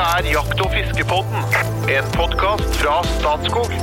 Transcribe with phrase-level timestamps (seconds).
[0.00, 1.42] Dette er Jakt- og fiskepodden,
[1.92, 3.74] en podkast fra Statskog.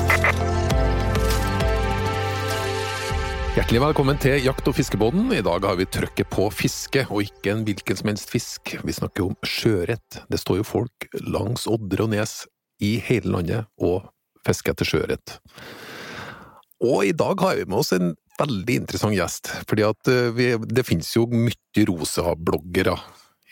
[3.53, 5.29] Hjertelig velkommen til Jakt- og fiskebåten.
[5.29, 8.73] I dag har vi trøkket på fiske, og ikke en hvilken som helst fisk.
[8.81, 10.23] Vi snakker om sjøørret.
[10.25, 12.35] Det står jo folk langs odder og nes
[12.81, 14.09] i hele landet og
[14.41, 15.37] fisker etter sjøørret.
[16.81, 21.13] Og i dag har vi med oss en veldig interessant gjest, fordi eh, det finnes
[21.13, 22.97] jo mye rosa bloggere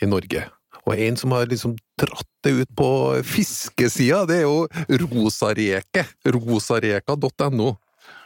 [0.01, 0.47] i Norge.
[0.89, 2.89] Og en som har liksom dratt det ut på
[3.25, 4.67] fiskesida, det er jo
[5.01, 6.05] Rosareke.
[6.27, 7.75] Rosareka.no.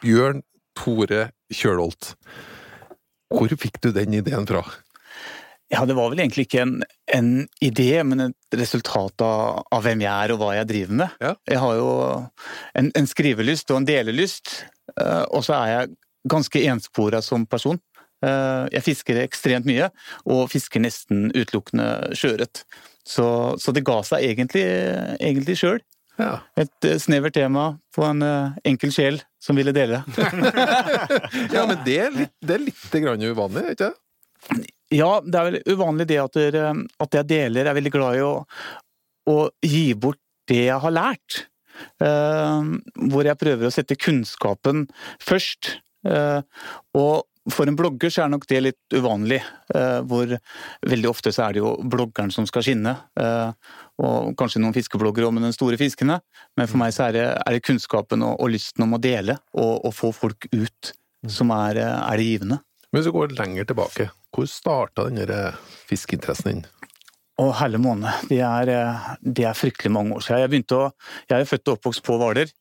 [0.04, 0.44] Bjørn
[0.78, 2.14] Tore Kjølholt.
[3.30, 4.64] Hvor fikk du den ideen fra?
[5.70, 6.80] Ja, det var vel egentlig ikke en,
[7.14, 11.20] en idé, men et resultat av, av, hvem jeg er og hva jeg driver med.
[11.22, 11.34] Ja.
[11.46, 11.92] Jeg har jo
[12.80, 14.56] en, en skrivelyst og en delelyst,
[14.96, 15.94] eh, og så er jeg
[16.34, 17.78] ganske enspora som person.
[18.26, 19.92] Eh, Jeg fisker ekstremt mye,
[20.26, 22.64] og fisker nesten utelukkende sjøørret.
[23.08, 23.26] Så,
[23.62, 24.66] så det ga seg egentlig,
[25.20, 25.80] egentlig sjøl.
[26.20, 26.34] Ja.
[26.60, 30.02] Et eh, snevert tema på en eh, enkel sjel som ville dele.
[31.56, 34.66] ja, men det er litt, det er litt grann uvanlig, ikke det?
[34.96, 37.62] Ja, det er vel uvanlig det at, dere, at jeg deler.
[37.62, 38.34] Jeg er veldig glad i å,
[39.30, 41.44] å gi bort det jeg har lært.
[42.04, 42.70] Eh,
[43.12, 44.88] hvor jeg prøver å sette kunnskapen
[45.24, 45.78] først.
[46.08, 46.40] Eh,
[46.98, 49.40] og for en blogger så er nok det litt uvanlig,
[49.76, 50.32] eh, hvor
[50.88, 52.96] veldig ofte så er det jo bloggeren som skal skinne.
[53.20, 53.52] Eh,
[54.00, 56.20] og kanskje noen fiskebloggere om den store fiskene,
[56.58, 59.36] men for meg så er det, er det kunnskapen og, og, lysten om å dele
[59.54, 60.94] og, og få folk ut
[61.28, 62.62] som er, eh, er det givende.
[62.90, 65.54] Men hvis vi går lenger tilbake, hvor starta denne
[65.90, 66.64] fiskeinteressen din?
[67.40, 68.12] Å, herre måne.
[68.28, 70.48] Det er, eh, det er fryktelig mange år siden.
[70.48, 70.90] Jeg, å,
[71.30, 72.52] jeg er født og oppvokst på Hvaler,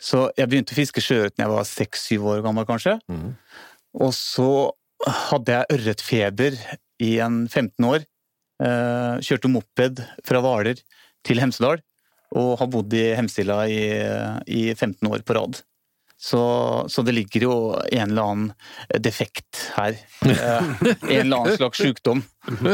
[0.00, 2.98] så jeg begynte å fiske sjøørret da jeg var seks-syv år gammel, kanskje.
[3.10, 3.36] Mhm.
[3.98, 4.50] Og så
[5.28, 6.56] hadde jeg ørretfeber
[7.04, 8.06] i en 15 år.
[8.58, 10.80] Eh, kjørte moped fra Hvaler
[11.26, 11.82] til Hemsedal,
[12.38, 13.82] og har bodd i Hemsila i,
[14.50, 15.60] i 15 år på rad.
[16.18, 16.40] Så,
[16.90, 19.94] så, det ligger jo en eller annen defekt her.
[20.26, 22.24] Eh, en eller annen slags sykdom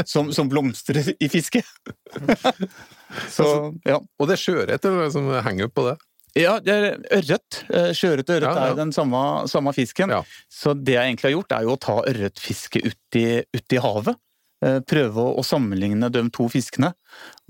[0.08, 1.68] som, som blomstrer i fisket.
[3.36, 3.46] så,
[3.84, 4.00] ja.
[4.00, 5.98] Og det er sjøørret som henger opp på det?
[6.34, 7.60] Ja, det er ørret.
[7.70, 8.70] Eh, Sjøørret og ørret Ja, ja.
[8.72, 9.18] er den samme,
[9.50, 10.10] samme fisken.
[10.10, 10.22] Ja.
[10.50, 13.18] Så det jeg egentlig har gjort, er jo å ta ørretfiske ut
[13.54, 14.18] ut i havet.
[14.64, 16.90] Eh, Prøve å, sammenligne de to fiskene.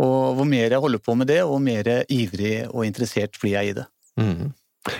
[0.03, 3.57] Og hvor mer jeg holder på med det, og hvor mer ivrig og interessert blir
[3.57, 3.89] jeg i det.
[4.21, 4.53] Mm.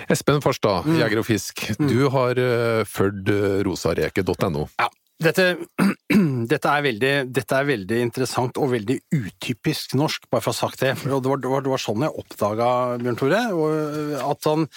[0.09, 1.61] Espen Farstad, jeger og fisk.
[1.77, 3.29] Du har uh, fulgt
[3.67, 4.65] rosareke.no.
[4.81, 4.87] Ja,
[5.23, 5.45] dette,
[6.51, 10.61] dette, er veldig, dette er veldig interessant og veldig utypisk norsk, bare for å ha
[10.65, 10.95] sagt det.
[11.07, 12.69] Og det, var, det, var, det var sånn jeg oppdaga
[13.03, 14.67] Bjørn Tore, og at han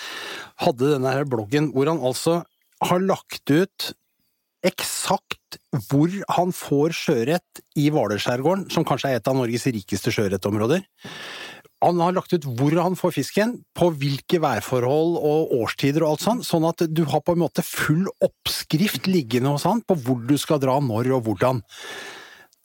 [0.65, 2.43] hadde denne her bloggen hvor han altså
[2.89, 3.91] har lagt ut
[4.67, 10.83] eksakt hvor han får sjøørret i Hvalerskjærgården, som kanskje er et av Norges rikeste sjøørretområder.
[11.85, 16.25] Han har lagt ut hvor han får fisken, på hvilke værforhold og årstider og alt
[16.25, 20.25] sånn, sånn at du har på en måte full oppskrift liggende hos han på hvor
[20.27, 21.63] du skal dra, når og hvordan.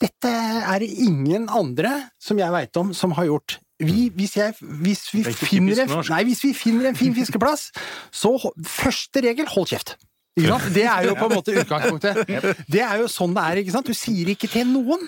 [0.01, 3.59] Dette er det ingen andre som jeg veit om som har gjort.
[3.83, 7.69] Vi, hvis, jeg, hvis, vi er finner en, nei, hvis vi finner en fin fiskeplass,
[8.13, 8.33] så
[8.65, 9.95] første regel hold kjeft.
[10.33, 12.21] Det er jo på en måte utgangspunktet.
[12.73, 13.89] Det er jo sånn det er, ikke sant?
[13.89, 15.03] Du sier ikke til noen.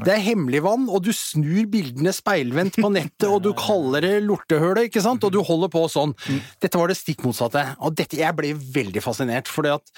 [0.00, 4.14] Det er hemmelig vann, og du snur bildene speilvendt på nettet, og du kaller det
[4.24, 5.24] lortehølet, ikke sant?
[5.26, 6.14] Og du holder på sånn.
[6.62, 7.64] Dette var det stikk motsatte.
[7.84, 9.92] Og dette, jeg ble veldig fascinert, fordi at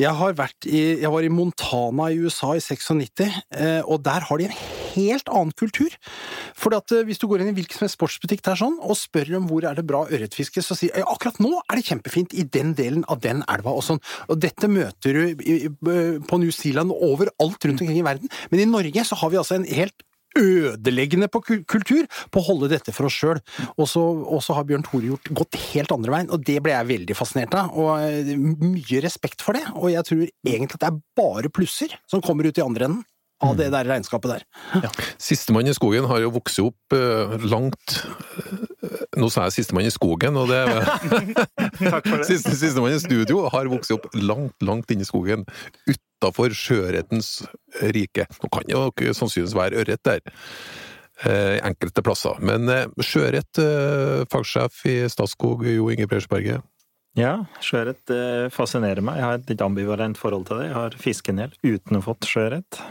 [0.00, 3.22] jeg har vært i, jeg var i Montana i USA i 96,
[3.60, 4.58] eh, og der har de en
[4.96, 5.94] helt annen kultur.
[6.56, 8.98] Fordi at eh, hvis du går inn i hvilken som helst sportsbutikk der sånn, og
[8.98, 12.46] spør om hvor er det bra ørretfiske, så sier akkurat nå er det kjempefint i
[12.56, 14.02] den delen av den elva og sånn.
[14.30, 15.70] Og dette møter du
[16.26, 18.32] på New Zealand overalt rundt omkring i verden.
[18.50, 20.06] Men i Norge så har vi altså en helt
[20.36, 23.40] ødeleggende på kultur på å holde dette for oss sjøl.
[23.80, 27.18] Og så har Bjørn Tore gjort gått helt andre veien, og det ble jeg veldig
[27.18, 27.72] fascinert av.
[27.72, 29.64] Og eh, mye respekt for det.
[29.74, 33.04] Og jeg tror egentlig at det er bare plusser som kommer ut i andre enden
[33.44, 35.02] av det der regnskapet der.
[35.20, 38.64] Sistemann i skogen har jo vokst opp uh, langt eh,
[39.20, 40.62] Nå sa jeg sistemann i skogen, og det
[41.92, 42.26] Takk for det.
[42.28, 45.46] Siste, Sistemann i studio har vokst opp langt, langt inne i skogen.
[45.88, 47.46] Utafor sjøørretens
[47.96, 48.26] rike.
[48.42, 48.84] Nå kan jo
[49.16, 50.20] sannsynligvis være ørret der.
[51.24, 52.36] Uh, Enkelte plasser.
[52.44, 53.60] Men uh, sjøørret,
[54.32, 56.64] fagsjef i Statskog, Jo Inge Persberget.
[57.16, 59.16] Ja, sjøørret fascinerer meg.
[59.16, 60.68] Jeg har et litt ambivalent forhold til det.
[60.68, 62.84] Jeg har fisken en del uten å ha fått sjøørret.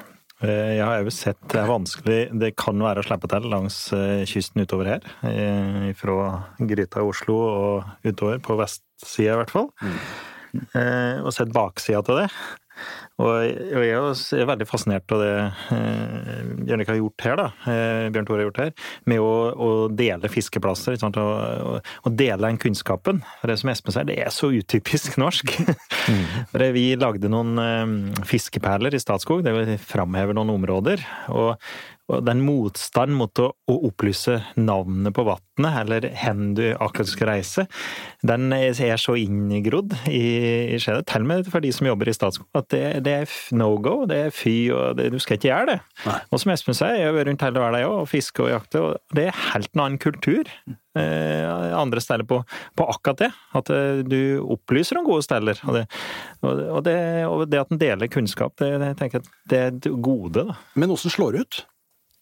[0.46, 3.80] Eh, Jeg har jo sett det er vanskelig Det kan være å slippe til langs
[3.98, 5.08] eh, kysten utover her.
[5.26, 6.18] eh, Fra
[6.60, 9.72] Gryta i Oslo og utover, på vestsida i hvert fall.
[9.82, 9.98] Mm.
[11.26, 12.30] Og sett baksida til det.
[13.16, 15.32] Og, jeg er også veldig fascinert av det
[15.72, 18.74] eh, Bjørnik har gjort her, da, eh, Bjørn Tore har gjort her,
[19.08, 20.98] med å, å dele fiskeplasser.
[20.98, 23.24] ikke Og, og, dele den kunnskapen.
[23.40, 25.56] For det som Espen sier, det er så utypisk norsk.
[26.56, 31.04] Det- Vi lagde noen eh, fiskeperler i Statskog, der vi framhever noen områder.
[31.32, 31.56] og
[32.06, 37.32] og den motstand mot å, å opplyse navnet på vannet, eller hen du akkurat skal
[37.32, 37.66] reise,
[38.22, 40.22] den er så inngrodd i,
[40.76, 43.34] i skjedet, til og med for de som jobber i Statskog, at det, det er
[43.58, 45.78] no go, det er fy, og det, du skal ikke gjøre det.
[46.08, 46.18] Nei.
[46.34, 48.82] Og som Espen sier, jeg har vært rundt hele verden jeg og fiske og jakte,
[48.82, 50.50] og det er helt en annen kultur
[51.00, 52.42] eh, andre steder på,
[52.78, 53.32] på akkurat det.
[53.62, 54.20] At eh, du
[54.56, 55.62] opplyser om gode steder.
[55.68, 55.86] Og det,
[56.46, 56.98] og, det,
[57.30, 60.60] og det at en deler kunnskap, det, det tenker jeg det er et gode, da.
[60.80, 61.62] Men åssen slår det ut?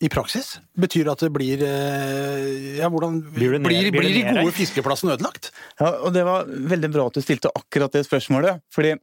[0.04, 0.58] I praksis?
[0.76, 5.14] Betyr det at det blir eh, Ja, hvordan Blir ned- blir, blir de gode fiskeplassene
[5.16, 5.52] ødelagt?
[5.80, 8.98] Ja, og det var veldig bra at du stilte akkurat det spørsmålet, fordi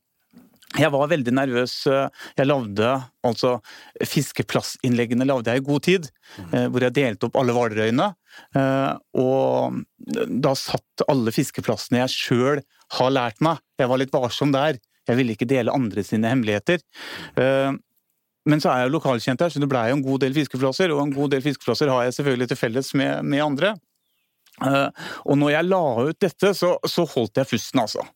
[0.78, 1.72] jeg var veldig nervøs.
[1.88, 2.90] Jeg lagde
[3.26, 3.56] altså
[4.06, 6.06] Fiskeplassinnleggene lagde jeg i god tid,
[6.38, 6.55] mm.
[6.70, 8.06] hvor jeg delte opp alle Hvalerøyene.
[8.55, 9.81] eh, Og
[10.31, 12.62] da satt alle fiskeplassene jeg sjøl
[12.99, 13.58] har lært meg.
[13.81, 14.78] Jeg var litt varsom der.
[15.08, 16.78] Jeg ville ikke dele andre sine hemmeligheter.
[17.37, 17.72] Eh,
[18.49, 21.11] Men så er jeg lokalkjent her, så det blei en god del fiskeplasser, og en
[21.12, 23.75] god del fiskeplasser har jeg selvfølgelig til felles med, med andre.
[24.64, 24.88] Eh,
[25.26, 28.06] og når jeg la ut dette, så, så holdt jeg pusten, altså.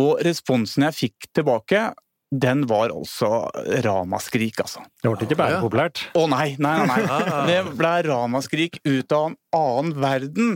[0.00, 1.88] Og responsen jeg fikk tilbake,
[2.36, 3.28] den var altså
[3.84, 4.80] ramaskrik, altså.
[4.98, 6.00] Det ble ikke bare populært.
[6.18, 6.96] Å nei, nei, nei.
[7.06, 7.36] nei.
[7.46, 10.48] Det ble ramaskrik ut av en annen verden.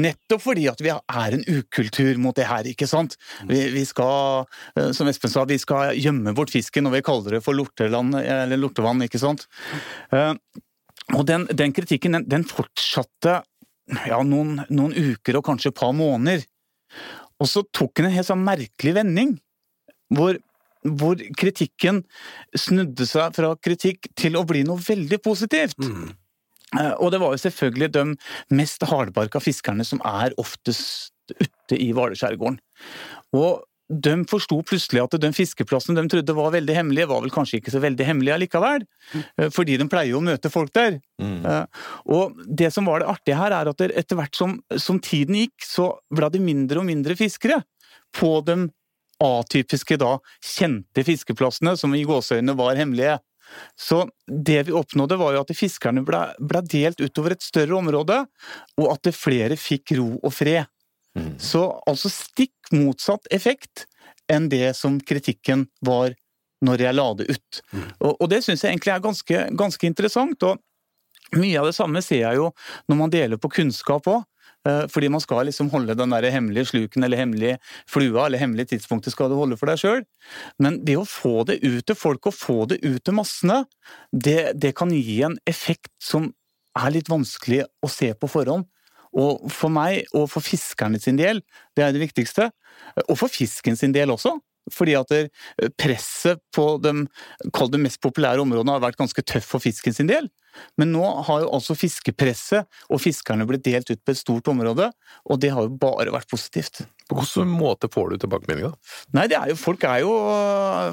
[0.00, 3.18] Nettopp fordi at vi er en ukultur mot det her, ikke sant.
[3.50, 4.48] Vi, vi skal,
[4.80, 8.16] eh, som Espen sa, vi skal gjemme bort fisken, og vi kaller det for lorteland,
[8.16, 9.44] eller lortevann, ikke sant.
[10.16, 10.32] Eh,
[11.16, 13.40] Og den, den kritikken, den, den fortsatte
[14.06, 16.44] ja, noen, noen uker og kanskje et par måneder.
[17.40, 19.34] Og så tok hun en helt sånn merkelig vending,
[20.14, 20.38] hvor,
[20.84, 22.02] hvor kritikken
[22.58, 25.80] snudde seg fra kritikk til å bli noe veldig positivt.
[25.80, 26.10] Mm.
[27.02, 28.04] Og det var jo selvfølgelig de
[28.54, 31.10] mest hardbarka fiskerne som er oftest
[31.40, 32.60] ute i Hvalerskjærgården.
[33.38, 37.58] Og de forsto plutselig at den fiskeplassen de trodde var veldig hemmelige, var vel kanskje
[37.58, 38.86] ikke så veldig hemmelige allikevel.
[39.36, 41.00] eh, Fordi de pleier jo å møte folk der.
[41.20, 41.66] Mm.
[42.14, 45.66] Og det som var det artige her, er at etter hvert som, som tiden gikk,
[45.66, 47.62] så ble det mindre og mindre fiskere
[48.14, 48.70] på de
[49.20, 53.18] atypiske, da kjente fiskeplassene, som i gåseøynene var hemmelige.
[53.78, 58.22] Så det vi oppnådde, var jo at fiskerne ble, ble delt utover et større område,
[58.78, 60.70] og at flere fikk ro og fred.
[61.42, 63.86] Så altså stikk motsatt effekt
[64.30, 66.14] enn det som kritikken var
[66.64, 67.60] når jeg la det ut.
[67.98, 70.42] Og, og det syns jeg egentlig er ganske, ganske interessant.
[70.44, 70.60] og
[71.38, 72.50] mye av det samme ser jeg jo
[72.90, 74.26] når man deler på kunnskap òg.
[74.60, 77.56] Fordi man skal liksom holde den der hemmelige sluken eller hemmelige
[77.88, 80.02] flua eller hemmelige tidspunktet skal du holde for deg sjøl.
[80.60, 83.62] Men det å få det ut til folk og få det ut til massene,
[84.12, 86.28] det, det kan gi en effekt som
[86.76, 88.68] er litt vanskelig å se på forhånd.
[89.18, 91.42] Og for meg, og for fiskerne sin del,
[91.76, 92.50] det er det viktigste.
[93.08, 94.36] Og for fisken sin del også.
[94.70, 95.12] Fordi at
[95.80, 96.92] presset på de,
[97.72, 100.28] det mest populære områdene har vært ganske tøff for fisken sin del.
[100.78, 104.90] Men nå har jo altså fiskepresset og fiskerne blitt delt ut på et stort område,
[105.24, 106.82] og det har jo bare vært positivt.
[107.10, 108.76] På hvilken måte får du tilbakemeldinger?
[109.16, 110.12] Nei, det er jo Folk er jo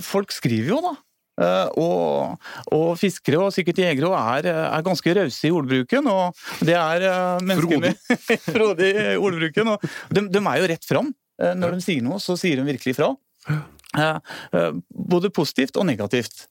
[0.05, 0.95] Folk skriver jo, da.
[1.37, 2.41] Eh, Og,
[2.73, 6.09] og fiskere og sikkert jegere er, er ganske rause i ordbruken.
[6.09, 9.73] Og det er eh, mennesker med Frode i ordbruken.
[9.75, 11.11] Og de, de er jo rett fram.
[11.41, 13.13] Eh, Når de sier noe, så sier de virkelig fra.
[14.91, 16.47] Både positivt og negativt.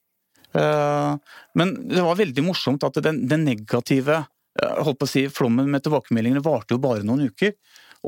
[0.57, 4.23] Men det var veldig morsomt at den, den negative
[4.57, 7.53] holdt på å si, flommen med tilbakemeldingene varte jo bare noen uker.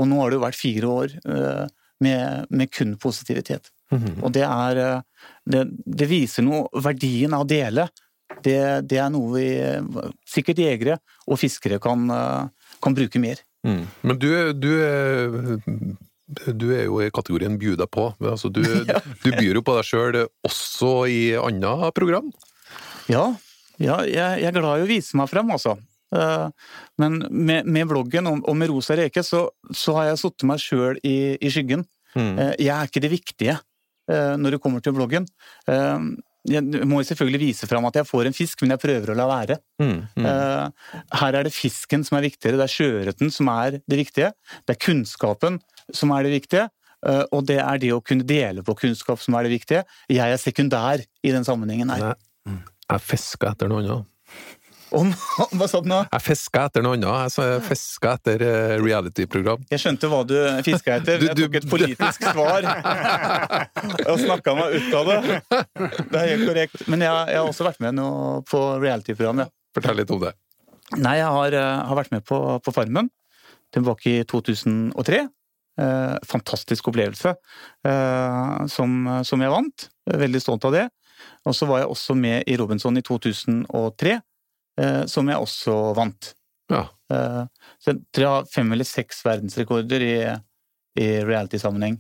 [0.01, 1.15] Og nå har det jo vært fire år
[2.01, 3.69] med, med kun positivitet.
[4.23, 5.01] Og det er eh,
[5.49, 7.89] det, det viser noe Verdien av å dele.
[8.45, 13.41] Det, det er noe vi eh, sikkert jegere og fiskere kan, eh, kan bruke mer.
[13.67, 13.81] Mm.
[14.05, 18.11] Men du, du, er- du er jo i kategorien bjuda på.
[18.21, 18.61] Altså, du,
[19.25, 22.29] du byr jo på deg sjøl også i andre program.
[23.09, 23.31] Ja,
[23.81, 25.79] ja jeg, jeg er glad i å vise meg frem, altså.
[26.15, 26.49] Eh,
[27.01, 30.61] Men med, med bloggen og og med Rosa reke, så, så har jeg satt meg
[30.63, 31.87] sjøl i, i skyggen.
[32.17, 32.37] Mm.
[32.57, 33.65] Jeg er ikke det viktige eh,
[34.09, 35.27] når det kommer til bloggen.
[35.69, 36.09] Eh,
[36.49, 39.27] Jeg må selvfølgelig vise fram at jeg får en fisk, men jeg prøver å la
[39.29, 39.57] være.
[39.83, 40.07] Mm.
[40.17, 40.25] Mm.
[40.25, 44.31] Eh, Her er det fisken som er viktigere, det er sjøørreten som er det viktige.
[44.65, 45.59] Det er kunnskapen
[45.93, 46.69] som er det viktige,
[47.05, 49.83] eh, og det er det å kunne dele på kunnskap som er det viktige.
[50.09, 52.15] Jeg er sekundær i den sammenhengen her.
[52.89, 54.07] Jeg fisker etter noe annet.
[54.95, 55.11] Om,
[55.59, 55.99] hva sa du nå?
[56.15, 57.35] Jeg fiska etter noe annet.
[57.37, 59.67] Jeg fiska etter eh, reality-program.
[59.69, 61.21] Jeg skjønte hva du fiska etter.
[61.21, 62.65] Du- Jeg tok et politisk svar
[64.09, 65.19] og snakka meg ut av det.
[66.09, 66.87] Det er helt korrekt.
[66.89, 68.01] Men jeg, jeg har også vært med
[68.49, 69.49] på reality-program, ja.
[69.77, 70.33] Fortell litt om det.
[70.97, 73.11] Nei, jeg har, eh, har vært med på, på Farmen
[73.77, 75.27] tilbake i 2003.
[75.79, 77.35] Eh, fantastisk opplevelse
[77.87, 78.97] eh, som,
[79.29, 79.85] som jeg vant.
[80.09, 80.87] Veldig stolt av det.
[81.47, 84.25] Og så var jeg også med i Robinson i 2003, eh,
[85.11, 86.33] som jeg også vant.
[86.73, 86.85] Ja.
[87.13, 87.45] Eh,
[87.81, 90.17] så jeg tror jeg har fem eller seks verdensrekorder i,
[91.01, 91.99] i reality-sammenheng.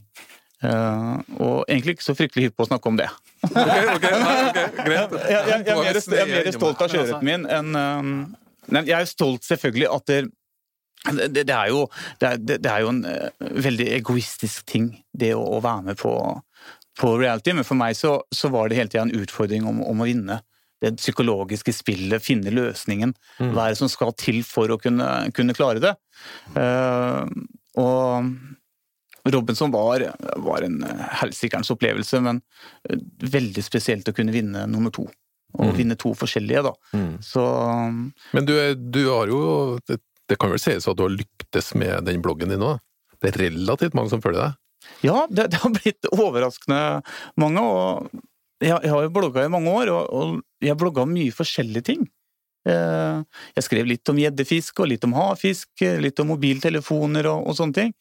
[0.62, 3.08] Eh, og egentlig ikke så fryktelig hypp på å snakke om det.
[3.49, 4.58] Ok, ok, ok,
[4.88, 5.14] greit.
[5.14, 9.06] Jeg, jeg, jeg, er mer, jeg er mer stolt av sjøørreten min enn Jeg er
[9.08, 10.18] stolt selvfølgelig at det,
[11.14, 11.85] det, det, er jo,
[12.20, 16.12] det, det er jo en eh, veldig egoistisk ting, det å, å være med på,
[17.00, 17.54] på reality.
[17.56, 20.42] Men for meg så, så var det hele tida en utfordring om, om å vinne.
[20.82, 23.14] Det psykologiske spillet, finne løsningen.
[23.40, 25.94] Hva er det som skal til for å kunne, kunne klare det?
[26.54, 27.26] Uh,
[27.78, 28.28] og
[29.28, 30.04] Robinson var,
[30.40, 30.78] var en
[31.20, 32.38] helsikerens opplevelse, men
[32.88, 35.04] eh, veldig spesielt å kunne vinne nummer to.
[35.58, 36.73] Og vinne to forskjellige, da.
[37.25, 37.42] Så
[38.37, 39.40] Men du, du har jo
[39.88, 42.76] det, det kan vel sies at du har lyktes med den bloggen din nå?
[43.18, 44.58] Det er relativt mange som følger deg?
[45.00, 46.82] ja, det, det har blitt overraskende
[47.40, 47.62] mange.
[47.62, 48.23] Og
[48.62, 52.06] jeg, jeg har jo blogga i mange år, og jeg blogga om mye forskjellige ting.
[52.68, 53.22] Eh,
[53.56, 55.70] Jeg skrev litt om gjeddefiske, og litt om havfisk,
[56.02, 57.94] litt om mobiltelefoner og, og sånne ting.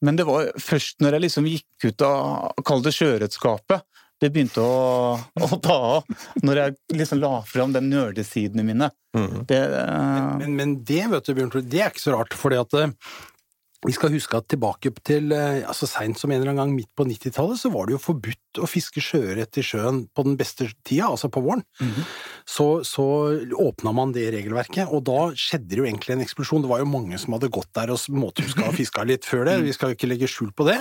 [0.00, 3.84] Men det var først når jeg liksom gikk ut av kall det sjøørretskapet,
[4.20, 6.08] det begynte å, å ta av.
[6.44, 8.90] Når jeg liksom la fram den nerdesidene mine.
[9.48, 10.36] Det, uh...
[10.40, 12.92] Men, men det, vet du, Bjørn Tore, det er ikke så rart, fordi at eh,
[13.86, 16.90] vi skal huske at tilbake til eh, altså seint som en eller annen gang midt
[16.98, 20.66] på 90-tallet, så var det jo forbudt å fiske sjøørret i sjøen på den beste
[20.84, 21.64] tida, altså på våren.
[22.44, 23.06] Så, så
[23.56, 26.66] åpna man det regelverket, og da skjedde det jo egentlig en eksplosjon.
[26.66, 29.56] Det var jo mange som hadde gått der og småtuska og fiska litt før det,
[29.68, 30.76] vi skal jo ikke legge skjul på det.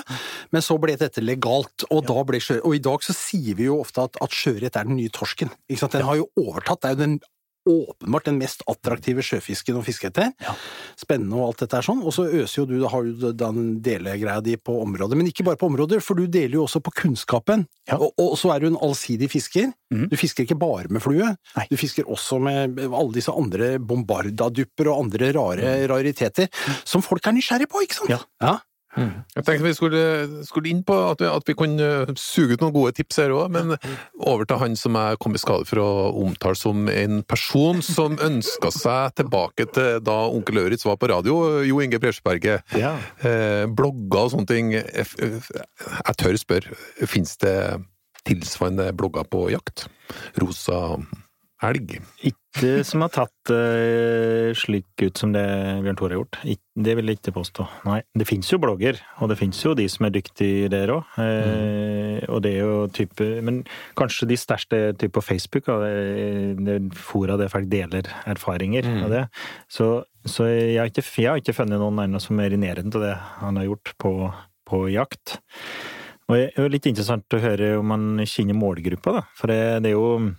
[0.52, 2.60] Men så ble dette legalt, og, da ble sjø...
[2.68, 5.54] og i dag så sier vi jo ofte at, at sjøørret er den nye torsken.
[5.72, 5.96] Ikke sant?
[5.96, 6.84] Den har jo overtatt.
[6.84, 7.20] Det er jo den
[7.70, 10.32] åpenbart den mest attraktive sjøfisken å fiske etter.
[11.00, 12.04] Spennende og alt dette er sånn.
[12.04, 15.20] Og så øser jo du, da har du den delegreia di på områder.
[15.20, 17.68] Men ikke bare på områder, for du deler jo også på kunnskapen.
[17.90, 18.00] Ja.
[18.00, 19.72] Og, og så er du en allsidig fisker.
[19.94, 20.08] Mm.
[20.12, 21.34] Du fisker ikke bare med flue.
[21.56, 21.68] Nei.
[21.72, 26.50] Du fisker også med alle disse andre bombardadupper og andre rare rariteter
[26.88, 28.14] som folk er nysgjerrig på, ikke sant?
[28.14, 28.24] Ja.
[28.44, 28.58] ja.
[28.98, 30.04] Jeg tenkte vi skulle,
[30.48, 33.52] skulle inn på at vi, at vi kunne suge ut noen gode tips her òg,
[33.54, 33.76] men
[34.18, 35.90] over til han som jeg kom i skade for å
[36.24, 41.62] omtale som en person som ønska seg tilbake til da onkel Lauritz var på radio,
[41.68, 42.66] Jo Inge Bresjeberget.
[42.78, 42.96] Ja.
[43.22, 44.74] Eh, blogger og sånne ting.
[44.74, 47.56] Jeg, jeg tør spørre, fins det
[48.28, 49.88] tilsvarende blogger på jakt?
[50.42, 50.98] Rosa
[51.68, 51.98] elg?
[52.26, 55.44] Ikke som har tatt uh, slik ut som det
[55.84, 56.40] Bjørn Tore har gjort.
[56.50, 57.66] Ik- Det vil jeg ikke påstå.
[57.86, 61.04] Nei, det fins jo blogger, og det fins jo de som er dyktige der òg.
[61.20, 63.62] Eh, og det er jo type Men
[64.00, 68.88] kanskje de største type på Facebook, da, det, det er fora der folk deler erfaringer
[69.04, 69.26] av det.
[69.68, 69.90] Så,
[70.26, 73.04] så jeg, har ikke, jeg har ikke funnet noen ennå som er i nærheten av
[73.04, 74.14] det han har gjort på,
[74.72, 75.38] på jakt.
[76.30, 79.22] Og det er jo litt interessant å høre om man kjenner målgruppa, da.
[79.36, 80.32] For det, det er jo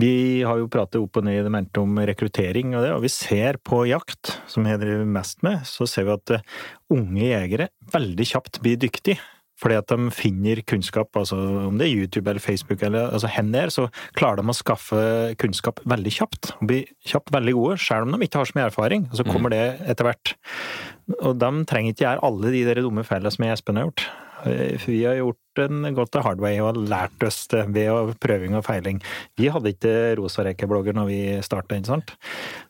[0.00, 3.60] Vi har jo pratet opp og ned mente om rekruttering og det, og vi ser
[3.64, 6.44] på jakt, som jeg driver mest med, så ser vi at eh,
[6.92, 9.18] unge jegere veldig kjapt blir dyktige.
[9.56, 11.38] Fordi at de finner kunnskap, altså
[11.70, 13.86] om det er YouTube eller Facebook eller altså hen der, så
[14.18, 14.98] klarer de å skaffe
[15.40, 16.50] kunnskap veldig kjapt.
[16.58, 19.06] Og blir kjapt veldig gode, selv om de ikke har så mye erfaring.
[19.08, 20.34] Og så kommer det etter hvert.
[21.22, 24.06] Og de trenger ikke gjøre alle de der dumme feilene som Espen har gjort.
[24.44, 28.14] Eh, Vi har gjort en gått the hard way og lært oss det ved å
[28.22, 29.00] prøving og feiling.
[29.40, 32.12] Vi hadde ikke rosarekeblogger når vi starta, ikke sant?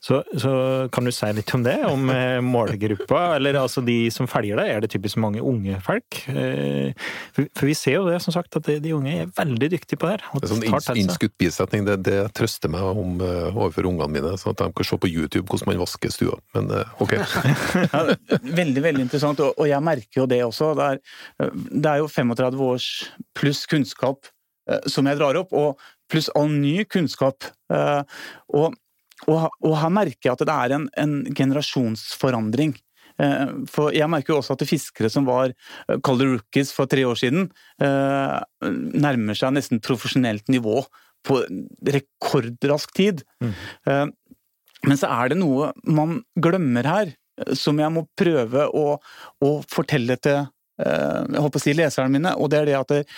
[0.05, 0.53] Så, så
[0.95, 1.77] kan du si litt om det?
[1.89, 4.71] Om eh, målgruppa, eller altså de som følger deg?
[4.77, 6.23] Er det typisk mange unge folk?
[6.33, 6.93] Eh,
[7.37, 10.07] For, for vi ser jo det, som sagt, at de- unge er veldig dyktige på
[10.09, 10.27] det her.
[10.41, 14.55] Det er sånn innskutt bisetning, det, det trøster meg om eh, overfor ungene mine, sånn
[14.55, 16.39] at de kan se på YouTube hvordan man vasker stua.
[16.57, 16.71] Men
[17.03, 17.17] ok.
[18.57, 20.71] Veldig, veldig interessant, og, jeg merker jo det også.
[20.79, 21.01] Det er,
[21.73, 22.89] det er jo 35 års
[23.37, 24.29] pluss kunnskap
[24.71, 25.81] eh, som jeg drar opp, og
[26.13, 27.49] pluss all ny kunnskap.
[27.73, 28.03] Eh,
[28.55, 28.77] og,
[29.27, 32.77] og, og her merker jeg at det er en, en generasjonsforandring.
[33.23, 35.57] Eh, For jeg merker jo også at fiskere som var
[36.05, 40.83] kall det rookies for tre år siden, nærmer seg nesten profesjonelt nivå
[41.27, 41.41] på
[41.91, 43.23] rekordrask tid.
[43.43, 44.13] Mm.
[44.87, 47.15] Men så er det noe man glemmer her,
[47.59, 48.85] som jeg må prøve å,
[49.45, 53.13] å fortelle til jeg holdt på å si leserne mine, og det er det at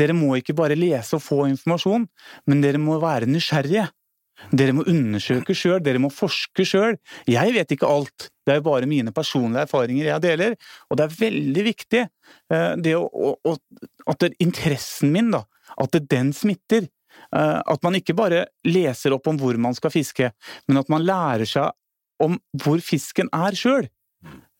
[0.00, 2.04] dere må ikke bare lese og få informasjon,
[2.46, 3.88] men dere må være nysgjerrige.
[4.56, 6.96] Dere må undersøke sjøl, dere må forske sjøl.
[7.28, 10.56] Jeg vet ikke alt, det er jo bare mine personlige erfaringer jeg deler.
[10.88, 13.04] Og det er veldig viktig eh, det å,
[13.36, 13.54] å,
[14.08, 15.44] at det, interessen min, da,
[15.76, 16.88] at det, den smitter.
[17.36, 20.32] Eh, At man ikke bare leser opp om hvor man skal fiske,
[20.70, 21.76] men at man lærer seg
[22.24, 23.88] om hvor fisken er sjøl.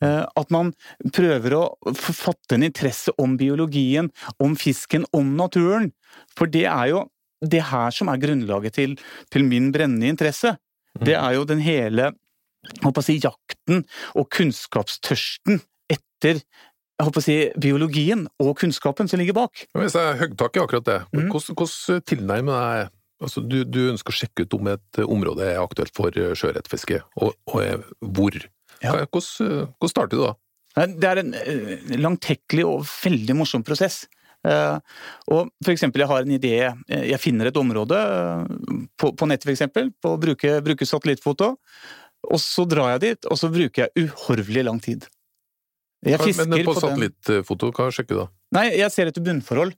[0.02, 0.72] Eh, At man
[1.12, 1.64] prøver å
[1.94, 5.92] fatte en interesse om biologien, om fisken, om naturen.
[6.36, 7.04] For det er jo
[7.44, 8.96] det her som er grunnlaget til,
[9.30, 10.56] til min brennende interesse.
[11.00, 12.10] Det er jo den hele
[13.00, 13.84] si, jakten
[14.18, 16.40] og kunnskapstørsten etter
[17.00, 19.62] jeg håper å si, biologien og kunnskapen som ligger bak.
[19.72, 21.30] Hvis jeg hogg tak i akkurat det, Mhm.
[21.32, 22.90] hvordan, hvordan tilnærmer deg
[23.22, 27.32] altså, du, du ønsker å sjekke ut om et område er aktuelt for sjøørretfiske, og,
[27.48, 28.36] og hvor.
[28.82, 28.94] Ja.
[29.04, 30.32] Hvordan, hvordan starter du da?
[30.96, 34.04] Det er en eh, langtekkelig og veldig morsom prosess.
[34.46, 34.76] Eh,
[35.28, 36.52] og for eksempel, jeg har en idé,
[36.88, 40.88] eh, jeg finner et område eh, på, på nettet for eksempel, på å bruke, bruke
[40.88, 41.50] satellittfoto,
[42.30, 45.04] og så drar jeg dit, og så bruker jeg uhorvelig lang tid.
[46.06, 48.28] Jeg fisker Men på den- satellittfoto, hva sjekker du da?
[48.56, 49.74] Nei, jeg ser etter bunnforhold.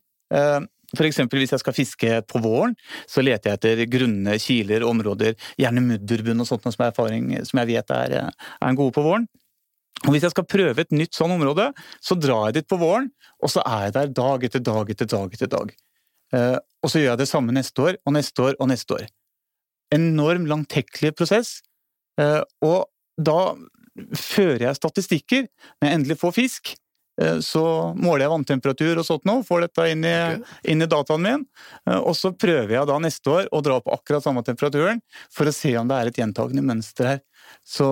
[1.01, 2.75] Eksempel hvis jeg skal fiske på våren,
[3.09, 7.63] så leter jeg etter grunne kiler, områder, gjerne mudderbunn og sånt som er erfaring som
[7.63, 9.27] jeg vet er, eh, er gode på våren.
[10.07, 11.73] Og hvis jeg skal prøve et nytt sånn område,
[12.03, 13.11] så drar jeg dit på våren,
[13.43, 15.75] og så er jeg der dag etter dag etter dag etter dag.
[16.35, 19.07] Eh, Og så gjør jeg det samme neste år, og neste år og neste år.
[19.95, 21.61] Enorm langtekkelig prosess,
[22.19, 22.89] eh, og
[23.21, 23.55] da
[24.17, 26.75] fører jeg statistikker når jeg endelig får fisk.
[27.21, 27.63] Eh, Så
[27.99, 30.61] måler jeg vanntemperatur og sånt nå, får dette inn i, okay.
[30.73, 31.47] inn i dataen min.
[31.89, 35.49] Eh, Og så prøver jeg da neste år å dra opp akkurat samme temperaturen, for
[35.49, 37.21] å se om det er et gjentagende mønster her.
[37.65, 37.89] Så,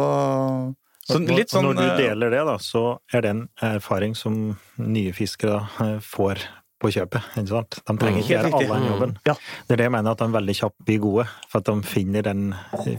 [1.05, 4.57] så litt sånn Når du eh, deler det, da, så er det en erfaring som
[4.81, 6.47] nye fiskere får
[6.81, 7.27] på kjøpet.
[7.37, 7.77] ikke sant?
[7.85, 9.11] De trenger ikke gjøre alle den jobben.
[9.29, 9.35] Ja.
[9.69, 11.75] Det er det jeg mener, at de er veldig kjapt blir gode, for at de
[11.85, 12.47] finner den,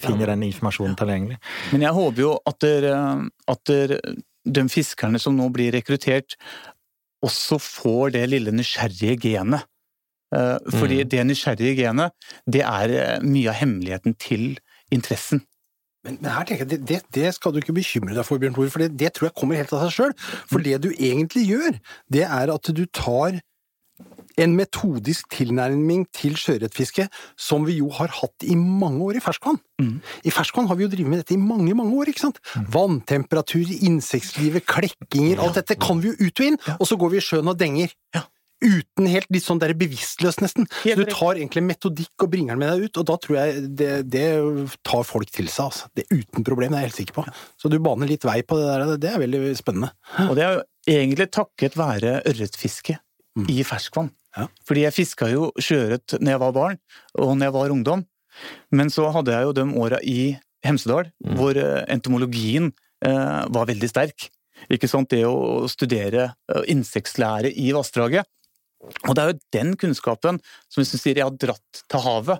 [0.04, 1.40] finner den informasjonen tilgjengelig.
[1.72, 2.86] Men jeg håper jo at, der,
[3.50, 3.96] at der,
[4.46, 6.36] de fiskerne som nå blir rekruttert,
[7.22, 9.68] også får det lille nysgjerrige genet.
[10.34, 11.10] Eh, Fordi Mm.
[11.10, 12.12] det nysgjerrige genet,
[12.50, 14.60] det er eh, mye av hemmeligheten til
[14.92, 15.44] interessen.
[16.04, 18.56] Men, men her tenker jeg, det, det, det skal du ikke bekymre deg for, Bjørn
[18.56, 20.14] Tore, for det, det tror jeg kommer helt av seg sjøl.
[20.50, 21.78] For det du egentlig gjør,
[22.10, 23.38] det er at du tar
[24.46, 27.08] en metodisk tilnærming til sjøørretfiske
[27.40, 29.60] som vi jo har hatt i mange år i ferskvann.
[29.82, 29.96] Mm.
[30.28, 32.42] I ferskvann har vi jo drevet med dette i mange, mange år, ikke sant?
[32.74, 37.20] Vanntemperatur, insektlivet, klekkinger, alt dette kan vi jo ut og inn, og så går vi
[37.22, 37.94] i sjøen og denger.
[38.16, 38.26] Ja.
[38.62, 40.68] Uten helt litt sånn der bevisstløst, nesten.
[40.84, 43.64] Så du tar egentlig metodikk og bringer den med deg ut, og da tror jeg
[43.80, 44.26] det, det
[44.86, 45.90] tar folk til seg, altså.
[45.98, 47.26] Det er uten problem, det er jeg helt sikker på.
[47.58, 49.90] Så du baner litt vei på det der, det er veldig spennende.
[50.28, 53.00] Og det er jo egentlig takket være ørretfiske
[53.32, 53.46] Mm.
[53.48, 54.10] i ferskvann.
[54.38, 54.48] Ja.
[54.68, 56.78] Fordi jeg fiska jo sjøørret når jeg var barn,
[57.20, 58.06] og når jeg var ungdom.
[58.72, 61.36] Men så hadde jeg jo de åra i Hemsedal, Mm.
[61.36, 62.72] hvor eh, entomologien
[63.04, 64.30] eh, var veldig sterk.
[64.70, 65.10] Ikke sant?
[65.10, 68.26] Det å studere eh, insektlære i vassdraget.
[69.10, 70.40] Og det er jo den kunnskapen
[70.70, 72.40] som hvis du sier jeg har dratt til havet.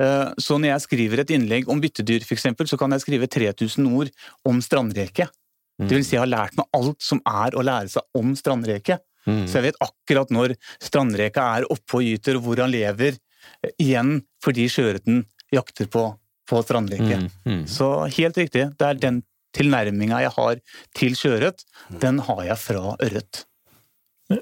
[0.00, 3.86] Eh, Så når jeg skriver et innlegg om byttedyr, eksempel, så kan jeg skrive 3000
[3.98, 4.10] ord
[4.46, 5.28] om strandreke.
[5.80, 8.98] Det vil si jeg har lært meg alt som er å lære seg om strandreke.
[9.26, 9.44] Mm.
[9.48, 13.18] Så jeg vet akkurat når strandreka er oppe og gyter, og hvor han lever,
[13.64, 16.06] eh, igjen fordi sjøørreten jakter på,
[16.48, 17.24] på strandreke.
[17.24, 17.28] Mm.
[17.44, 17.66] Mm.
[17.70, 19.22] Så helt riktig, det er den
[19.56, 20.60] tilnærminga jeg har
[20.96, 21.64] til sjøørret,
[22.02, 23.44] den har jeg fra ørret.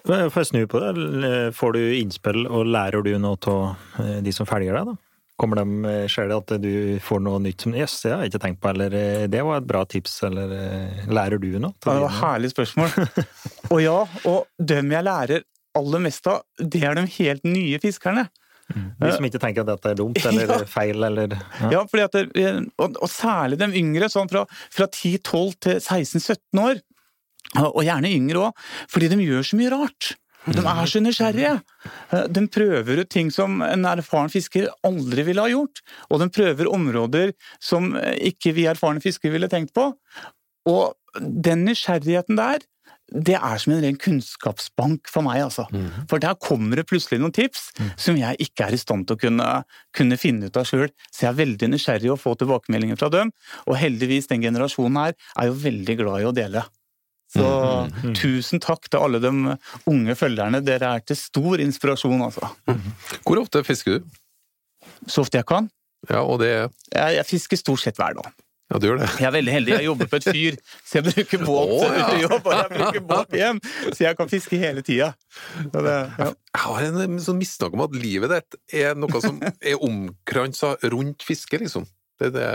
[0.04, 1.52] Får jeg snu på det?
[1.56, 5.07] Får du innspill, og lærer du noe av de som følger deg, da?
[5.38, 6.70] Kommer de, Skjer det at du
[7.04, 9.60] får noe nytt som Jøss, det har jeg ikke tenkt på, eller eh, det var
[9.60, 11.70] et bra tips, eller eh, lærer du noe?
[11.78, 12.96] Ja, Det var et herlig spørsmål.
[13.72, 15.46] Og ja, og dem jeg lærer
[15.78, 18.26] aller mest av, det er de helt nye fiskerne.
[18.68, 20.58] De som ikke tenker at dette er dumt, eller Ja.
[20.68, 21.68] feil, eller ja.
[21.78, 24.42] Ja, fordi at det, og, og særlig de yngre, sånn fra,
[24.74, 26.82] fra 10-12 til 16-17 år,
[27.62, 30.10] og gjerne yngre òg, fordi de gjør så mye rart.
[30.46, 31.56] De er så nysgjerrige.
[32.14, 36.30] Eh, De prøver ut ting som en erfaren fisker aldri ville ha gjort, og de
[36.32, 39.90] prøver områder som eh, ikke vi erfarne fiskere ville tenkt på.
[40.68, 42.60] Og den nysgjerrigheten der,
[43.08, 45.64] det er som en ren kunnskapsbank for meg, altså.
[46.10, 49.20] For der kommer det plutselig noen tips som jeg ikke er i stand til å
[49.22, 49.46] kunne,
[49.96, 50.90] kunne finne ut av sjøl.
[51.08, 53.32] Så jeg er veldig nysgjerrig å få tilbakemeldinger fra dem,
[53.64, 56.64] og heldigvis den generasjonen her er jo veldig glad i å dele.
[57.28, 57.44] Så
[58.16, 59.32] tusen takk til alle de
[59.90, 62.48] unge følgerne, dere er til stor inspirasjon, altså.
[63.20, 64.18] Hvor ofte fisker du?
[65.06, 65.68] Så ofte jeg kan.
[66.08, 68.32] Ja, og det Jeg, jeg fisker stort sett hver dag.
[68.68, 69.08] Ja, du gjør det.
[69.16, 69.72] Jeg er veldig heldig.
[69.72, 72.08] Jeg jobber på et fyr, så jeg bruker båt oh, ja.
[72.10, 73.60] til jobb, og jeg bruker båt hjem.
[73.86, 75.12] Så jeg kan fiske hele tida.
[75.72, 75.94] Ja.
[76.28, 81.24] Jeg har en sånn mistanke om at livet ditt er noe som er omkransa rundt
[81.24, 81.88] fiske, liksom.
[82.20, 82.50] Det er det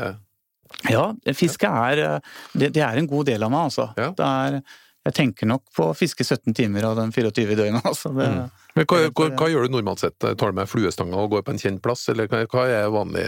[0.89, 1.07] ja,
[1.37, 3.89] fiske er eh, det, det er en god del av meg, altså.
[3.99, 4.11] Ja.
[4.23, 4.61] Er,
[5.03, 8.13] jeg tenker nok på å fiske 17 timer av de 24 døgna, altså.
[8.15, 8.29] Det,
[8.73, 10.17] Men hva, hva, hva gjør du normalt sett?
[10.23, 13.27] Tar du med fluestanga og går på en kjent plass, eller hva, er vanlig,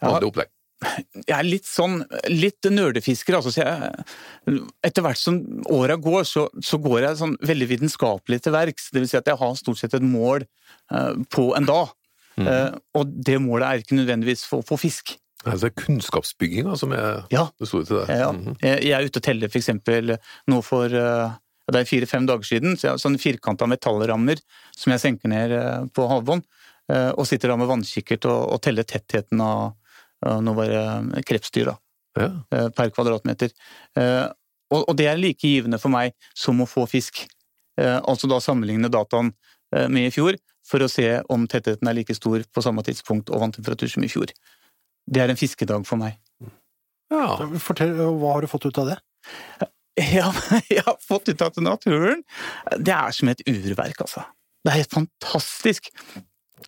[0.00, 0.56] vanlig opplegg?
[0.80, 1.98] jeg er litt sånn
[2.32, 3.52] litt nerdefisker, altså.
[3.52, 5.36] Så jeg, etter hvert som
[5.68, 8.88] åra går, så, så går jeg sånn veldig vitenskapelig til verks.
[8.88, 10.46] Det vil si at jeg har stort sett et mål
[10.94, 11.92] uh, på en dag.
[12.40, 15.16] Eh, og det målet er ikke nødvendigvis for å få fisk.
[15.46, 17.46] Altså, det er kunnskapsbygginga som er Ja.
[17.58, 18.08] det store til deg?
[18.18, 21.30] Ja, Mm jeg jeg er ute og teller eksempel nå for eh,
[21.70, 24.40] det er fire-fem dager siden, så jeg har sånne firkanta metallrammer
[24.76, 26.42] som jeg senker ned eh, på havbånd,
[26.90, 29.76] eh, og sitter da med vannkikkert og, og teller tettheten av
[30.20, 31.76] nå var det krepsdyr da,
[32.20, 32.68] Ja.
[32.76, 33.48] per kvadratmeter.
[33.96, 37.22] Og, og det er like givende for meg som å få fisk.
[37.80, 39.32] Altså da sammenligne dataen
[39.88, 40.36] med i fjor,
[40.68, 44.08] for å se om tettheten er like stor på samme tidspunkt og vanntemperatur som i
[44.12, 44.28] fjor.
[45.06, 46.18] Det er en fiskedag for meg.
[47.10, 47.26] ja.
[47.62, 48.98] Fortell, hva har du fått ut av det?
[50.00, 50.30] Ja,
[50.70, 52.22] jeg har fått ut av naturen
[52.78, 54.22] Det er som et urverk, altså.
[54.64, 55.90] Det er helt fantastisk.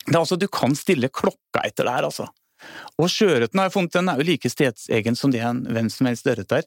[0.04, 2.26] Det er altså, Du kan stille klokka etter det her, altså.
[3.00, 6.06] Og sjøørreten har jeg funnet, den er jo like stedsegen som det en hvem som
[6.10, 6.66] helst ørret er.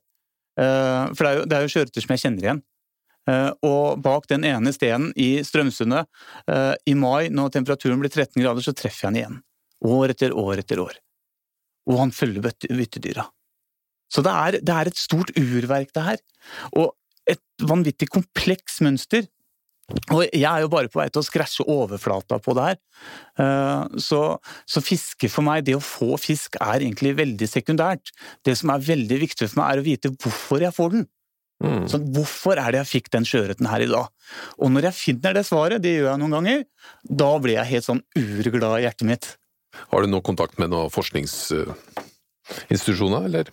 [0.60, 2.64] Eh, For det er jo, det er jo sjøørreter som jeg kjenner igjen.
[3.32, 6.08] Eh, Og bak den ene stenen i Strømsundet
[6.52, 9.40] eh, i mai, når temperaturen blir 13 grader, så treffer jeg den igjen.
[9.86, 10.98] År etter år etter år.
[11.90, 13.28] Og han følger bytte- byttedyra.
[14.12, 16.20] Så det er, det er et stort urverk, det her.
[16.78, 16.94] Og
[17.30, 19.26] et vanvittig kompleks mønster.
[20.14, 22.78] Og jeg er jo bare på vei til å skrasje overflata på det her.
[23.42, 24.22] Eh, Så,
[24.66, 28.10] så fiske for meg, det å få fisk, er egentlig veldig sekundært.
[28.46, 31.06] Det som er veldig viktig for meg, er å vite hvorfor jeg får den.
[31.64, 31.86] Mm.
[31.88, 34.10] Så hvorfor er det jeg fikk den sjøørreten her i dag?
[34.60, 36.66] Og når jeg finner det svaret, det gjør jeg noen ganger,
[37.24, 39.30] da blir jeg helt sånn urglad i hjertet mitt.
[39.92, 43.46] Har du noe kontakt med noen forskningsinstitusjoner, eller?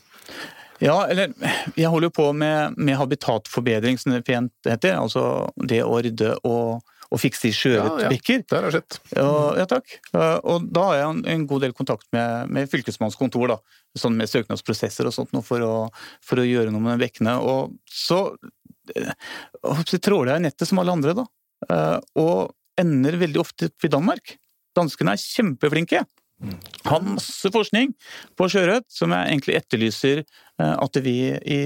[0.83, 1.31] Ja, eller
[1.79, 4.97] jeg holder jo på med, med habitatforbedring, som det pent heter.
[4.99, 5.23] Altså
[5.69, 8.43] det å rydde og, og fikse i sjøørretbekker.
[8.51, 8.93] Det har skjedd.
[9.15, 9.29] Ja,
[9.61, 9.87] ja, takk.
[10.11, 13.59] Eh, Og da har jeg en, en god del kontakt med, med fylkesmannskontor, da.
[13.99, 15.87] Sånn med søknadsprosesser og sånt, noe for, å,
[16.25, 17.35] for å gjøre noe med bekkene.
[17.47, 18.19] Og så
[18.97, 19.15] eh,
[19.87, 21.27] så tråler jeg i nettet som alle andre, da.
[21.71, 24.33] Eh, Og ender veldig ofte i Danmark.
[24.77, 26.05] Danskene er kjempeflinke.
[26.89, 27.93] Har masse forskning
[28.39, 31.61] på sjøørret som jeg egentlig etterlyser eh, at vi i,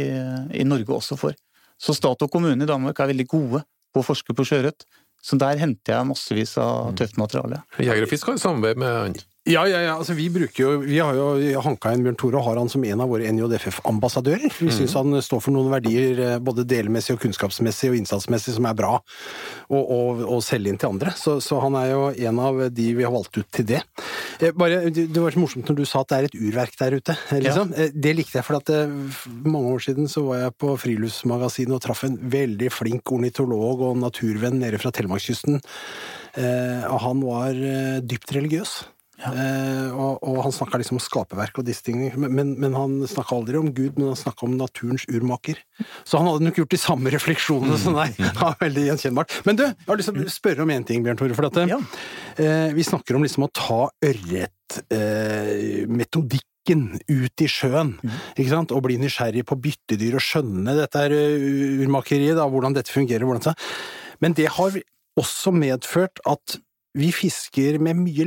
[0.53, 1.37] i Norge også får.
[1.81, 3.63] Så stat og kommune i Danmark er veldig gode
[3.95, 4.85] på å forske på sjøørret.
[5.25, 7.63] Så der henter jeg massevis av tøft materiale.
[7.83, 9.17] Jeger og Fisk har samarbeid med han.
[9.47, 9.93] Ja, ja, ja.
[9.95, 10.27] Altså, vi
[10.59, 13.29] jo Vi har jo hanka inn Bjørn Tore og har han som en av våre
[13.31, 14.51] NJFF-ambassadører.
[14.59, 18.67] Vi syns han står for noen verdier eh, både delmessig og kunnskapsmessig og innsatsmessig som
[18.67, 18.97] er bra
[19.71, 21.15] å, selge inn til andre.
[21.19, 23.85] Så, så han er jo en av de vi har valgt ut til det.
[24.41, 26.99] Eh, Bare, Det var så morsomt når du sa at det er et urverk der
[26.99, 27.17] ute.
[27.31, 27.71] eh, Liksom.
[27.79, 27.89] Ja.
[27.95, 28.75] Det likte jeg, for at
[29.47, 34.03] mange år siden så var jeg på Friluftsmagasinet og traff en veldig flink ornitolog og
[34.03, 35.63] naturvenn nede fra Telemarkskysten.
[36.37, 37.57] Og han var
[38.05, 38.75] dypt religiøs.
[39.17, 43.37] Eh, og, og han snakka liksom om skaperverk og disse tingene, men, men, han snakka
[43.39, 45.57] aldri om Gud, men han snakka om naturens urmaker.
[46.05, 48.11] Så han hadde nok gjort de samme refleksjonene som deg.
[48.37, 49.31] Ja, veldig gjenkjennbart.
[49.49, 51.35] Men du, jeg har lyst til å spørre om én ting, Bjørn Tore.
[51.39, 51.79] For at, Ja.
[52.37, 57.97] eh, vi snakker om liksom å ta ørretmetodikken ut i sjøen,
[58.35, 58.73] ikke sant?
[58.75, 63.25] og bli nysgjerrig på byttedyr og skjønne dette her uh, urmakeriet, da, hvordan dette fungerer.
[63.25, 63.55] Hvordan det.
[64.21, 64.71] Men det har
[65.17, 66.59] også medført at
[66.97, 68.25] vi fisker med mye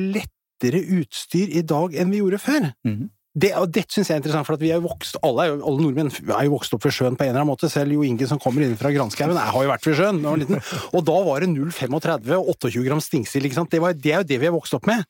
[0.59, 2.69] lettere utstyr i dag enn vi gjorde før.
[2.85, 3.09] Mm.
[3.39, 5.59] Det, og dette syns jeg er interessant, for at vi er vokst, alle, er jo,
[5.69, 7.69] alle nordmenn er jo vokst opp ved sjøen på en eller annen måte.
[7.71, 10.41] Selv Jo Inge som kommer inn fra Granskauen, har jo vært ved sjøen da var
[10.41, 10.63] liten.
[10.97, 13.47] Og da var det 0,35 og 28 gram stingsild.
[13.69, 15.05] Det, var, det er jo det vi har vokst opp med.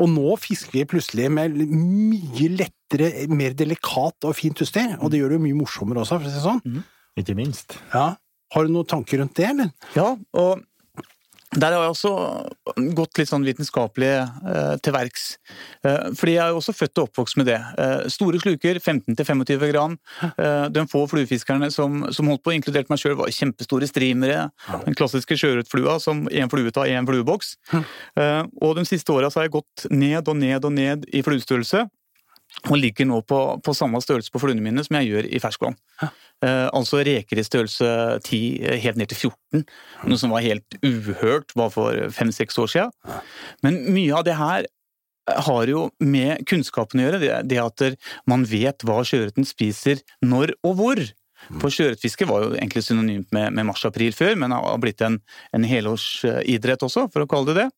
[0.00, 4.96] Og nå fisker vi plutselig med mye lettere, mer delikat og fint utstyr.
[4.98, 6.82] Og det gjør det jo mye morsommere også, for å si det sånn.
[7.20, 7.76] Ikke minst.
[7.92, 8.14] Ja.
[8.54, 9.70] Har du noen tanker rundt det, eller?
[9.92, 10.64] Ja, og
[11.56, 12.10] der har jeg også
[12.96, 15.24] gått litt sånn vitenskapelig eh, til verks.
[15.80, 17.56] Eh, fordi jeg er jo også født og oppvokst med det.
[17.80, 19.96] Eh, store sluker, 15-25 gram.
[20.28, 24.50] Eh, de få fluefiskerne som, som holdt på, inkludert meg sjøl, var kjempestore streamere.
[24.84, 27.56] Den klassiske sjøørretflua som én flue tar én flueboks.
[27.72, 31.86] Eh, og de siste åra har jeg gått ned og ned og ned i fluestørrelse.
[32.66, 35.76] Og ligger nå på, på samme størrelse på fluene mine som jeg gjør i ferskvann.
[36.02, 37.86] Eh, altså reker i størrelse
[38.24, 39.62] 10 eh, helt ned til 14,
[40.10, 43.14] noe som var helt uhørt bare for fem-seks år siden.
[43.66, 44.68] Men mye av det her
[45.48, 47.22] har jo med kunnskapen å gjøre.
[47.22, 47.86] Det, det at
[48.30, 51.02] man vet hva sjøørreten spiser når og hvor.
[51.62, 55.20] For sjøørretfiske var jo egentlig synonymt med, med mars-april før, men har blitt en,
[55.54, 57.68] en helårsidrett også, for å kalle det det.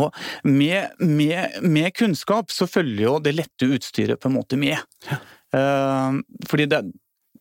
[0.00, 0.14] Og
[0.48, 4.78] med, med, med, kunnskap så følger jo det lette utstyret på en måte med.
[5.08, 5.20] Ja.
[5.54, 6.80] Uh, fordi det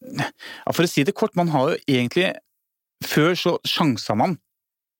[0.04, 0.28] ja,
[0.70, 2.34] For å si det kort, man har jo egentlig
[3.08, 4.38] Før så sjansa man.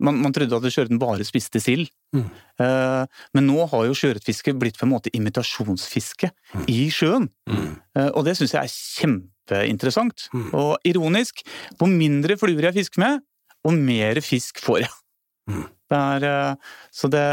[0.04, 1.88] Man, man trodde at sjøørreten bare spiste sild.
[2.16, 2.26] Mm.
[2.60, 3.06] Uh,
[3.38, 6.66] men nå har jo sjøørretfiske blitt på en måte imitasjonsfiske mm.
[6.74, 7.30] i sjøen.
[7.48, 7.70] Mm.
[7.96, 10.26] Uh, og det syns jeg er kjempeinteressant.
[10.34, 10.50] Mm.
[10.60, 11.46] Og ironisk,
[11.80, 13.24] hvor mindre fluer jeg fisker med,
[13.64, 14.94] og mer fisk får jeg.
[15.94, 17.24] Det er, eh, så det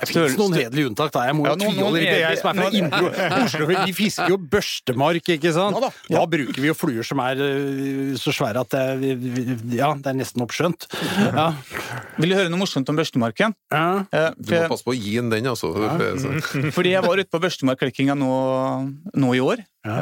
[0.00, 1.24] Det finnes noen hederlige unntak, da.
[1.28, 2.10] Jeg må jo ja, tviholde litt.
[2.20, 5.78] Jeg som er fra Indre Oslo, vi fisker jo børstemark, ikke sant?
[5.78, 5.90] Ja, da.
[6.12, 6.18] Ja.
[6.20, 6.24] da.
[6.36, 9.12] bruker vi jo fluer som er eh, så svære at det,
[9.76, 10.88] ja, det er nesten oppskjønt.
[11.26, 11.48] Ja.
[12.20, 13.56] Vil du høre noe morsomt om børstemarken?
[13.72, 13.86] Ja.
[14.10, 15.72] Eh, du må passe på å gi den den, altså.
[16.76, 18.34] Fordi jeg var ute på børstemarkklikkinga nå,
[19.16, 19.64] nå, i år.
[19.86, 19.96] Ja.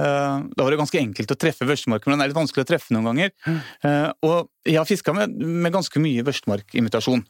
[0.49, 2.95] Da var det ganske enkelt å treffe børstemarken, men den er litt vanskelig å treffe
[2.97, 3.35] noen ganger.
[4.25, 7.27] Og jeg har fiska med, med ganske mye børstemarkimitasjon.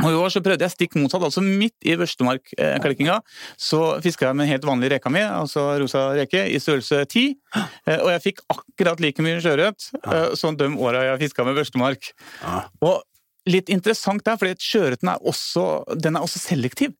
[0.00, 3.18] Og I år så prøvde jeg stikk motsatt, altså midt i børstemarkklikkinga.
[3.60, 7.36] Så fiska jeg med en helt vanlig reka mi, altså rosa reke, i størrelse 10.
[7.58, 11.58] Eh, og jeg fikk akkurat like mye sjøørret eh, som de åra jeg fiska med
[11.60, 12.12] børstemark.
[12.84, 13.02] Og
[13.50, 16.96] litt interessant der, fordi sjøørreten er, også, den er også selektiv.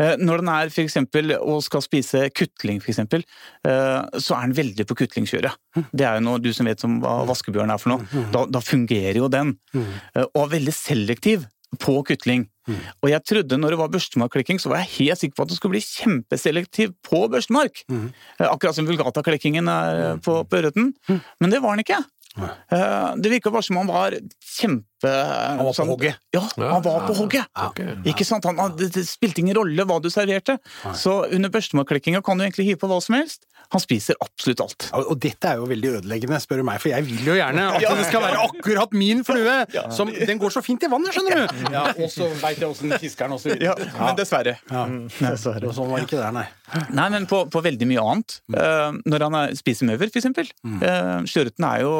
[0.00, 3.26] Eh, når den er for eksempel, og skal spise kutling, for eksempel,
[3.62, 5.58] så er den veldig på kutlingkjøret.
[5.92, 8.26] Det er jo noe du som vet som hva vaskebjørn er for noe.
[8.34, 9.56] Da, da fungerer jo den.
[9.76, 11.44] Og er veldig selektiv
[11.80, 12.46] på kutling.
[12.68, 12.80] Mm.
[13.02, 15.58] Og jeg trodde når det var børstemarkklikking, så var jeg helt sikker på at det
[15.58, 17.84] skulle bli kjempeselektiv på børstemark.
[17.90, 18.08] Mm.
[18.38, 20.24] Eh, akkurat som vulgata-klikkingen er mm.
[20.26, 20.92] på, på ørreten.
[21.08, 21.22] Mm.
[21.40, 22.02] Men det var den ikke.
[22.32, 26.20] Uh, det virka bare som han var kjempe Han var på sånn, hogget?
[26.32, 27.50] Ja, han var på hogget!
[27.66, 27.98] Okay.
[28.08, 28.46] Ikke sant?
[28.48, 30.56] Han, det spilte ingen rolle hva du serverte.
[30.96, 33.44] Så under børstemarkklikkinga kan du egentlig hive på hva som helst.
[33.72, 34.86] Han spiser absolutt alt.
[35.00, 37.86] Og dette er jo veldig ødeleggende, spør du meg, for jeg vil jo gjerne at
[38.00, 39.56] det skal være akkurat min flue!
[39.96, 41.62] Som, den går så fint i vannet, skjønner du!
[41.72, 44.58] Ja, Og så veit jeg åssen fiskeren også ja, Men dessverre.
[44.68, 44.84] Ja.
[45.32, 45.70] dessverre.
[45.70, 46.46] Og sånn var det ikke der, nei.
[46.92, 48.38] Nei, men på, på veldig mye annet.
[48.52, 50.52] Uh, når han er, spiser møver, for eksempel.
[50.64, 50.78] Mm.
[50.84, 51.92] Uh, Sjøørreten er jo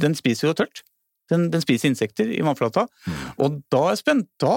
[0.00, 0.82] Den spiser jo tørt.
[1.30, 2.88] Den, den spiser insekter i vannflata.
[3.06, 3.18] Mm.
[3.44, 4.30] Og da er jeg spent.
[4.42, 4.56] Da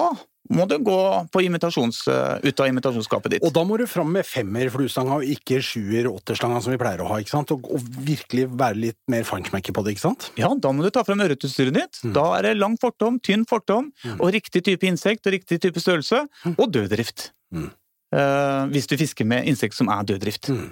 [0.52, 0.98] må du gå
[1.40, 3.44] imitasjons, eh, ut av imitasjonsskapet ditt.
[3.46, 7.20] Og da må du fram med femmer-fluestanga og ikke sjuer-åtterstanga som vi pleier å ha,
[7.22, 7.54] ikke sant?
[7.54, 10.28] Og, og virkelig være litt mer feinschmecker på det, ikke sant?
[10.40, 12.02] Ja, da må du ta fram ørretutstyret ditt.
[12.04, 12.12] Mm.
[12.18, 14.18] Da er det lang fortom, tynn fortom, mm.
[14.18, 16.58] og riktig type insekt og riktig type størrelse, mm.
[16.58, 17.30] og døddrift.
[17.54, 17.70] Mm.
[18.14, 20.52] Uh, hvis du fisker med insekt som er døddrift.
[20.52, 20.68] Mm.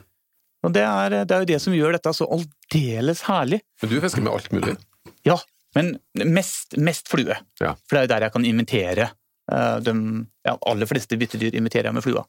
[0.62, 3.62] Og det er, det er, jo det som gjør dette så aldeles herlig.
[3.82, 4.76] Men du fisker med alt mulig?
[5.26, 5.40] Ja,
[5.74, 5.96] men
[6.28, 7.34] mest, mest flue.
[7.58, 7.72] Ja.
[7.88, 9.21] For det er jo der jeg kan imitere Eh,
[9.84, 9.92] de
[10.46, 12.24] ja, aller fleste byttedyr imiterer jeg med flua.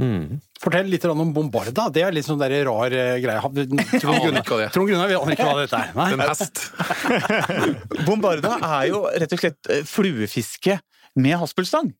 [0.00, 0.38] Mm.
[0.62, 1.88] Fortell litt om bombarda.
[1.92, 3.96] Det er litt sånn der rar uh, greie.
[4.00, 5.90] Trond Gunnar vil aner ikke hva dette er.
[5.98, 6.06] Nei.
[6.16, 6.62] En hest.
[8.06, 10.78] bombarda er jo rett og slett eh, fluefiske
[11.20, 11.92] med haspelstang.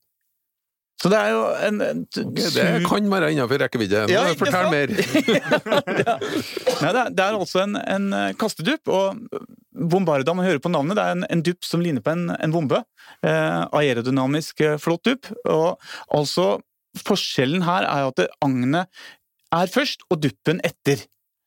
[1.03, 4.05] Så det er jo en, en okay, Det kan være innenfor rekkevidde.
[4.13, 4.93] Ja, Fortell mer!
[6.07, 6.17] ja.
[6.23, 9.43] Nei, det, er, det er altså en, en kastedupp, og
[9.73, 12.55] bombarda, man hører på navnet, det er en, en dupp som ligner på en, en
[12.55, 12.83] bombe.
[13.25, 15.31] Eh, aerodynamisk eh, flott dupp.
[15.49, 15.81] Og
[16.13, 16.61] altså,
[17.01, 19.05] forskjellen her er at agnet
[19.53, 21.07] er først, og duppen etter.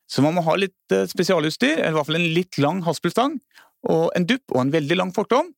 [0.10, 3.40] Så man må ha litt eh, spesialutstyr, eller i hvert fall en litt lang haspelstang,
[3.90, 5.54] og en dupp og en veldig lang fortom.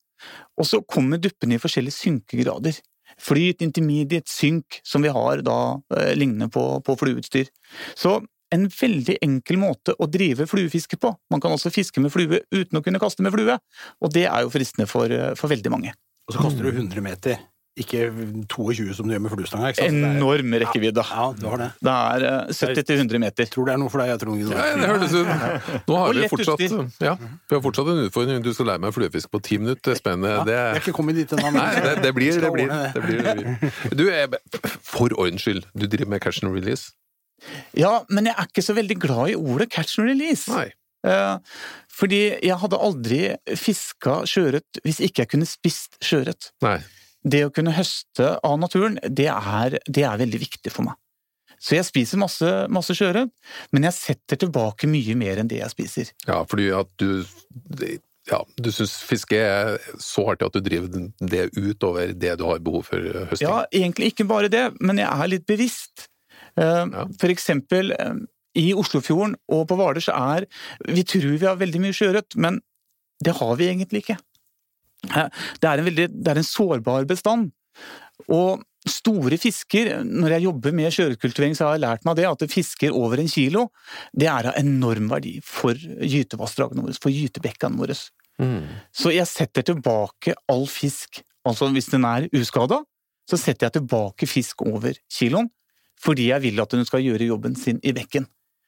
[0.58, 2.80] Og så kommer duppene i forskjellige synkegrader.
[3.22, 5.60] Flyt, intermediate, synk, som vi har da
[5.96, 7.52] eh, lignende på, på flueutstyr.
[7.96, 8.20] Så
[8.56, 11.14] en veldig enkel måte å drive fluefiske på.
[11.34, 13.60] Man kan også fiske med flue uten å kunne kaste med flue,
[14.02, 15.94] og det er jo fristende for, eh, for veldig mange.
[16.28, 17.40] Og så kaster du 100 meter.
[17.78, 18.08] Ikke
[18.50, 19.70] 22 som du gjør med fluestanga.
[19.86, 21.04] Enorm rekkevidde.
[21.06, 21.68] Ja, du har det.
[21.86, 23.50] Det er 70-100 eh, meter.
[23.54, 26.30] Tror det er noe for deg, jeg tror Ja, det høres ut Nå har vi
[26.32, 26.64] fortsatt,
[27.06, 28.42] ja, vi har fortsatt en utfordring.
[28.42, 29.94] Du skal lære meg fluefisk på ti minutter.
[30.00, 30.40] Spennende.
[30.40, 31.54] Ja, det, jeg er ikke kommet dit ennå.
[31.54, 34.00] Nei, det, det, blir, det, blir, det, blir, det blir.
[34.02, 36.96] Du, for ordens skyld, du driver med catch and release?
[37.78, 40.50] Ja, men jeg er ikke så veldig glad i ordet catch and release.
[40.52, 40.70] Nei.
[41.08, 41.38] Uh,
[41.94, 43.20] fordi jeg hadde aldri
[43.56, 46.52] fiska sjøørret hvis ikke jeg kunne spist sjøørret.
[47.28, 50.98] Det å kunne høste av naturen, det er, det er veldig viktig for meg.
[51.58, 53.32] Så jeg spiser masse, masse sjøørret,
[53.74, 56.12] men jeg setter tilbake mye mer enn det jeg spiser.
[56.28, 57.24] Ja, fordi at du
[58.28, 62.60] ja, du syns fiske er så hardt at du driver det utover det du har
[62.64, 63.00] behov for
[63.32, 63.48] høsting?
[63.48, 66.10] Ja, egentlig ikke bare det, men jeg er litt bevisst.
[66.58, 66.86] Eh,
[67.22, 68.16] for eksempel eh,
[68.58, 70.48] i Oslofjorden og på Hvaler så er
[70.88, 72.62] Vi tror vi har veldig mye sjøørret, men
[73.24, 74.18] det har vi egentlig ikke.
[75.08, 77.52] Det er en, veldig, det er en sårbar bestand.
[78.34, 82.46] Og store fisker, når jeg jobber med sjøørretkultivering, så har jeg lært meg det at
[82.52, 83.68] fisker over en kilo,
[84.14, 87.98] det er av enorm verdi for gytevassdragene våre, for gytebekkene våre.
[88.94, 92.84] Så jeg setter tilbake all fisk, altså hvis den er uskada,
[93.28, 95.50] så setter jeg tilbake fisk over kiloen,
[96.04, 98.28] fordi jeg vil at hun skal gjøre jobben sin i bekken.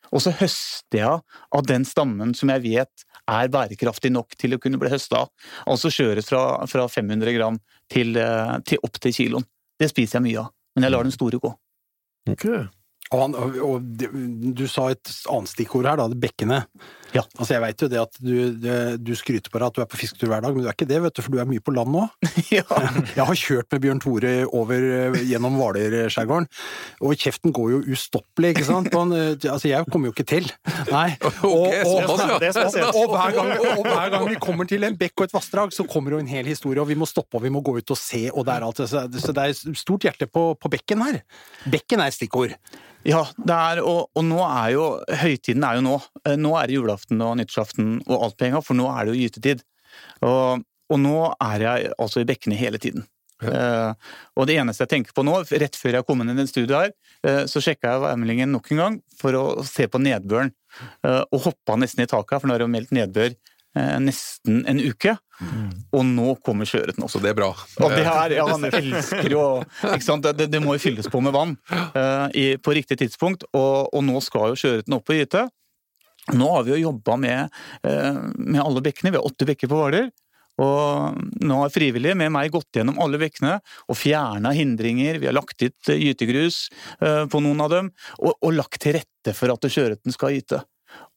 [0.09, 1.21] Og så høster jeg
[1.57, 5.29] av den stammen som jeg vet er bærekraftig nok til å kunne bli høsta av.
[5.69, 7.59] Altså sjøørret fra, fra 500 gram
[7.93, 9.45] til, eh, til opp til kiloen.
[9.79, 11.53] Det spiser jeg mye av, men jeg lar den store gå.
[13.09, 13.85] Og, han, og, og
[14.57, 16.59] du sa et annet stikkord her, da, det bekkene.
[17.15, 17.23] Ja.
[17.39, 18.33] Altså, jeg veit jo det at du,
[19.01, 20.87] du skryter på deg at du er på fisketur hver dag, men du er ikke
[20.89, 22.05] det, vet du, for du er mye på land nå.
[22.57, 22.65] ja.
[23.17, 26.49] Jeg har kjørt med Bjørn Tore over eh, gjennom Hvaler-skjærgården,
[27.01, 28.91] og kjeften går jo ustoppelig, ikke sant?
[28.95, 30.49] Han, eh, altså, jeg kommer jo ikke til.
[30.95, 31.07] Nei.
[31.25, 32.09] Og, og.
[32.09, 35.85] Og hver, gang, og hver gang vi kommer til en bekk og et vassdrag, så
[35.89, 37.99] kommer jo en hel historie, og vi må stoppe og vi må gå ut og
[37.99, 41.21] se, og det er alt Så så det er stort hjerte på, på bekken her.
[41.69, 42.55] Bekken er et stikkord.
[43.07, 44.85] Ja, det er, og, og nå er jo
[45.21, 45.95] Høytiden er jo nå.
[46.25, 49.05] Eh, Nå er det julaften og nyttårsaften og alt på en gang, for nå er
[49.05, 49.63] det jo gytetid.
[50.21, 53.07] Og, og nå er jeg altså i bekkene hele tiden.
[53.39, 53.93] Eh,
[54.35, 56.89] og det eneste jeg tenker på nå, rett før jeg kom inn i den studioet
[56.89, 60.51] her, uh, så sjekka jeg værmeldingen nok en gang for å se på nedbøren.
[61.05, 63.37] Uh, og hoppa nesten i taket, for nå er det meldt nedbør
[64.01, 65.11] nesten en uke.
[65.93, 67.21] Og nå kommer sjøørreten også.
[67.21, 67.51] Det er bra.
[67.85, 69.43] Og det her, ja, han elsker jo?
[70.25, 71.53] Det, det må jo fylles på med vann
[72.33, 75.45] i, på riktig tidspunkt, og, og nå skal jo sjøørreten opp på gyte.
[76.35, 79.79] Nå har vi jo jobba med, eh, med alle bekkene, vi har åtte bekker på
[79.79, 80.09] Hvaler.
[80.59, 85.21] Og nå har frivillige med meg gått gjennom alle bekkene og fjerna hindringer.
[85.21, 86.67] Vi har lagt ut eh, gytegrus
[86.99, 90.61] eh, på noen av dem, og, og lagt til rette for at sjøørreten skal gyte.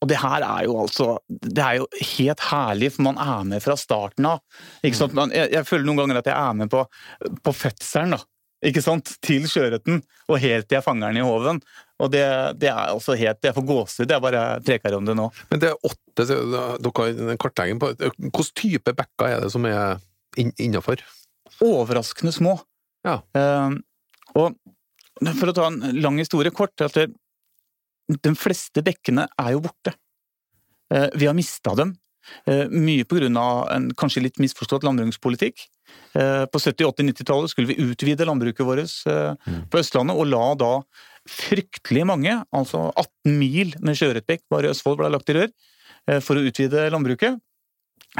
[0.02, 1.86] Og det her er jo altså Det er jo
[2.18, 4.42] helt herlig, for man er med fra starten av.
[4.84, 5.16] Ikke sant?
[5.32, 6.84] Jeg, jeg føler noen ganger at jeg er med på,
[7.42, 8.20] på fødselen, da.
[8.62, 9.16] Ikke sant?
[9.24, 11.58] Til sjøørreten, og helt til jeg fanger den i håven.
[12.02, 12.24] Og det,
[12.58, 15.28] det er altså helt Det er for gåsehud, jeg bare trekker om det nå.
[15.52, 19.66] Men det er åtte, dere har en kartlegging på Hvilken type bekker er det som
[19.68, 20.02] er
[20.40, 21.02] inn, innafor?
[21.62, 22.56] Overraskende små.
[23.06, 23.20] Ja.
[23.36, 23.78] Eh,
[24.38, 24.56] og
[25.38, 27.10] for å ta en lang historie kort, at det,
[28.08, 29.94] de fleste bekkene er jo borte.
[30.92, 31.94] Eh, vi har mista dem.
[32.46, 33.04] Eh, mye
[33.38, 35.66] av en kanskje litt misforstått landbrukspolitikk.
[36.14, 39.34] Eh, på 70-, 80-, 90-tallet skulle vi utvide landbruket vårt eh,
[39.70, 40.72] på Østlandet, og la da
[41.28, 45.48] fryktelig mange, altså 18 mil med sjøørretbekk bare i Østfold ble lagt i rør,
[46.08, 47.38] eh, for å utvide landbruket.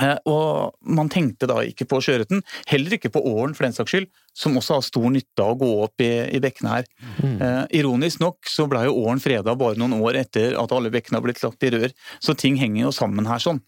[0.01, 3.93] Eh, Og man tenkte da ikke på sjøørreten, heller ikke på åren for den saks
[3.93, 6.87] skyld, som også har stor nytte av å gå opp i, i bekkene her.
[7.21, 11.19] Eh, ironisk nok så ble jo åren freda bare noen år etter at alle bekkene
[11.21, 11.93] har blitt lagt i rør,
[12.25, 13.61] så ting henger jo sammen her sånn.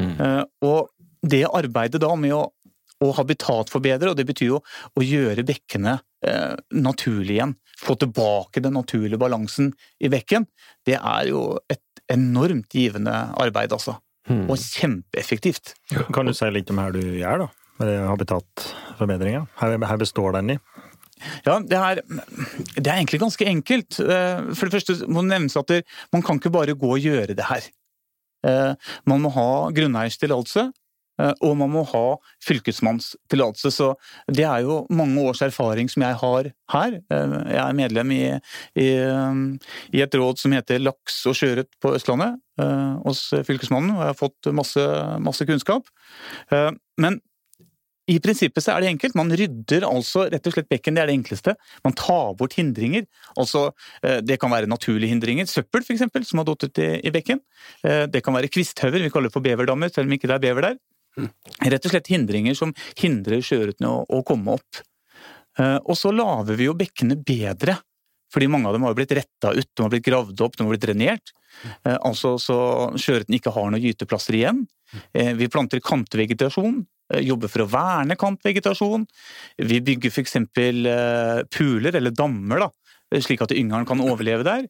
[0.00, 0.88] Eh, og
[1.26, 2.46] det arbeidet da med å,
[3.04, 4.60] å habitatforbedre, og det betyr jo
[4.96, 10.46] å gjøre bekkene eh, naturlig igjen, få tilbake den naturlige balansen i bekken,
[10.88, 11.82] det er jo et
[12.12, 13.98] enormt givende arbeid, altså.
[14.26, 15.76] Og kjempeeffektivt.
[16.14, 17.50] Kan du si litt om hva du gjør, da?
[17.78, 19.44] Med habitatforbedringa?
[19.60, 20.58] Her, her består den i?
[21.46, 22.00] Ja, det er,
[22.76, 24.00] det er egentlig ganske enkelt.
[24.02, 25.70] Eh, For det første må det nevnes at
[26.12, 27.68] man kan ikke bare gå og gjøre det her.
[28.46, 30.66] Eh, Man må ha grunneierstillatelse,
[31.18, 32.04] og man må ha
[32.44, 33.70] fylkesmannstillatelse.
[33.72, 33.90] Så
[34.32, 36.98] det er jo mange års erfaring som jeg har her.
[37.10, 38.22] Eh, Jeg er medlem i,
[38.76, 38.88] i,
[39.96, 44.12] i et råd som heter Laks og sjøørret på Østlandet, eh, hos fylkesmannen, og jeg
[44.14, 44.84] har fått masse,
[45.22, 45.88] masse kunnskap.
[46.52, 47.20] Eh, Men
[48.08, 49.16] i prinsippet så er det enkelt.
[49.18, 51.56] Man rydder altså rett og slett bekken, det er det enkleste.
[51.82, 53.02] Man tar bort hindringer.
[53.36, 57.10] Altså, eh, det kan være naturlige hindringer, søppel f.eks., som har datt ut i, i
[57.10, 57.40] bekken.
[57.82, 60.44] Eh, Det kan være kvisthauger, vi kaller det for beverdammer, selv om ikke det er
[60.46, 60.78] bever der.
[61.66, 64.82] Rett og slett hindringer som hindrer sjøørretene å, å komme opp.
[65.58, 67.78] Eh, Og så lager vi jo bekkene bedre,
[68.32, 70.72] fordi mange av dem har blitt retta ut, de har blitt gravd opp, de har
[70.74, 71.32] blitt drenert.
[71.86, 72.58] Eh, Altså så
[73.00, 74.66] sjøørreten ikke har noen gyteplasser igjen.
[75.14, 76.84] Eh, Vi planter kantvegetasjon,
[77.22, 79.04] jobber for å verne kantvegetasjon.
[79.62, 80.36] Vi bygger f.eks.
[81.54, 82.70] puler, eller dammer, da,
[83.22, 84.66] slik at yngelen kan overleve der.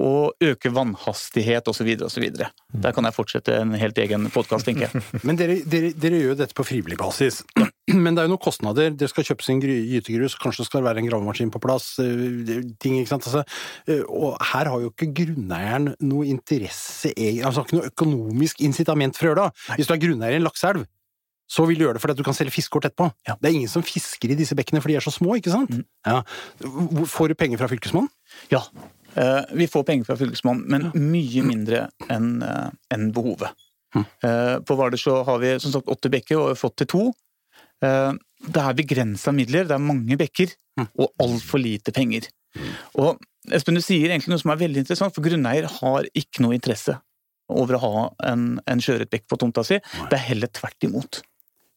[0.00, 1.90] Og øke vannhastighet osv.
[2.06, 2.26] osv.
[2.34, 5.04] Der kan jeg fortsette en helt egen podkast, tenker jeg.
[5.26, 7.42] Men dere, dere, dere gjør jo dette på frivillig basis.
[8.04, 8.94] Men det er jo noen kostnader.
[8.96, 12.96] Dere skal kjøpes sin gytegrus, kanskje det skal være en gravemaskin på plass, eh, ting,
[13.00, 13.28] ikke sant.
[13.28, 13.44] Altså,
[13.90, 17.12] eh, og her har jo ikke grunneieren noe interesse,
[17.44, 19.64] altså ikke noe økonomisk incitament for å gjøre det.
[19.76, 20.86] Hvis du er grunneier i en lakseelv,
[21.50, 23.10] så vil du gjøre det fordi at du kan selge fiskekort etterpå.
[23.28, 23.36] Ja.
[23.40, 25.74] Det er ingen som fisker i disse bekkene, for de er så små, ikke sant?
[26.06, 26.22] Ja.
[27.10, 28.08] Får du penger fra fylkesmannen?
[28.50, 28.62] Ja,
[29.18, 33.52] uh, vi får penger fra Fylkesmannen, men mye mindre enn uh, en behovet.
[33.94, 37.02] Eh, På Hvaler så har vi som sagt åtte bekker og har fått til to.
[37.84, 38.12] Eh,
[38.44, 40.50] Det er begrensa midler, det er mange bekker,
[40.98, 42.26] og altfor lite penger.
[43.00, 46.56] Og Espen, du sier egentlig noe som er veldig interessant, for grunneier har ikke noe
[46.56, 46.98] interesse
[47.48, 48.02] over å ha
[48.32, 49.78] en, en sjøørretbekk på tomta si.
[50.10, 51.22] Det er heller tvert imot.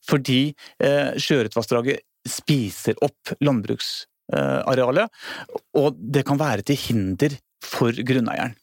[0.08, 0.42] Fordi
[0.84, 5.20] eh, sjøørretvassdraget spiser opp landbruksarealet,
[5.80, 8.56] og det kan være til hinder for grunneieren.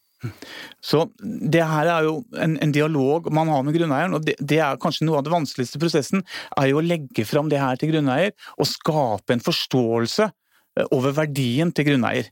[0.85, 4.61] Så det her er jo en, en dialog man har med grunneieren, og det, det
[4.65, 6.25] er kanskje noe av det vanskeligste prosessen,
[6.57, 11.17] er jo å legge fram det her til grunneier, og skape en forståelse eh, over
[11.17, 12.31] verdien til grunneier.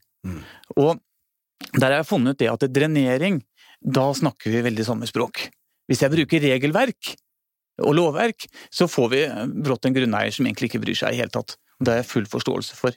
[0.79, 1.01] Og
[1.73, 3.41] der har jeg funnet det at drenering,
[3.83, 5.49] da snakker vi veldig samme språk.
[5.91, 7.15] Hvis jeg bruker regelverk
[7.81, 9.23] og lovverk, så får vi
[9.65, 11.57] brått en grunneier som egentlig ikke bryr seg i hele tatt.
[11.83, 12.97] Det har jeg full forståelse for.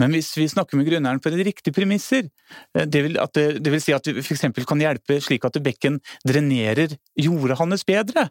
[0.00, 2.28] Men hvis vi snakker med grunneieren på de riktige premisser,
[2.74, 4.48] eh, det vil, at det, det vil si at vi f.eks.
[4.68, 8.28] kan hjelpe slik at bekken drenerer jordet hans bedre,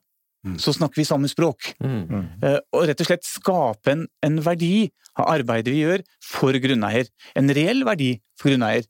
[0.61, 1.73] så snakker vi samme språk.
[1.83, 2.39] Mm.
[2.71, 7.09] Og rett og slett skape en, en verdi av arbeidet vi gjør for grunneier.
[7.35, 8.87] En reell verdi for grunneier.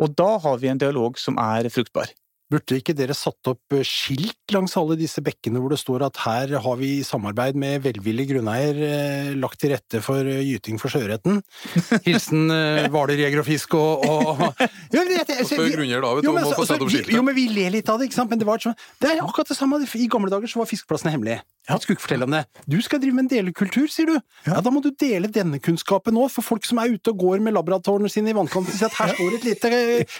[0.00, 2.10] Og da har vi en dialog som er fruktbar.
[2.46, 6.20] Burde ikke dere satt opp eh, skilt langs alle disse bekkene hvor det står at
[6.22, 10.78] her har vi i samarbeid med velvillig grunneier eh, lagt til rette for eh, gyting
[10.78, 11.40] for sjøørreten?
[12.06, 12.46] Hilsen
[12.94, 14.44] Hvaler jeger og fisk og, og...
[14.94, 16.86] Jo, men jeg- jeg- Så spør grunner da, vet du, Jo, om å få satt
[16.86, 18.30] opp så- Jo, men vi ler litt av det, ikke sant?
[18.30, 19.82] Men det var sånn Det er akkurat det samme.
[19.96, 21.42] I gamle dager så var fiskeplassene hemmelige.
[21.66, 22.44] Jeg skulle ikke fortelle om det.
[22.70, 24.14] Du skal drive med en delekultur, sier du.
[24.46, 27.42] Ja, da må du dele denne kunnskapen nå, for folk som er ute og går
[27.42, 29.70] med laboratorene sine i vannkanten, sier at her står et lite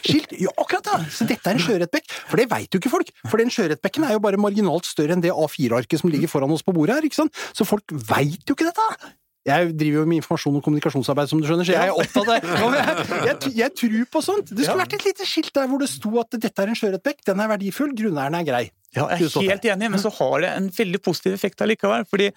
[0.01, 0.35] skilt.
[0.43, 0.97] Ja, akkurat da!
[1.07, 2.16] Så dette er en sjøørretbekk.
[2.31, 3.13] For det veit jo ikke folk.
[3.27, 6.67] For den sjøørretbekken er jo bare marginalt større enn det A4-arket som ligger foran oss
[6.67, 7.47] på bordet her, ikke sant?
[7.57, 9.15] Så folk veit jo ikke dette!
[9.47, 12.73] Jeg driver jo med informasjon og kommunikasjonsarbeid, som du skjønner, så jeg er opptatt av
[12.75, 12.87] det.
[13.07, 14.51] Jeg, jeg, jeg tror på sånt.
[14.51, 17.23] Det skulle vært et lite skilt der hvor det sto at dette er en sjøørretbekk,
[17.29, 18.65] den er verdifull, grunneieren er grei.
[18.97, 22.07] Ja, jeg er helt enig, men så har det en veldig positiv effekt allikevel.
[22.09, 22.31] fordi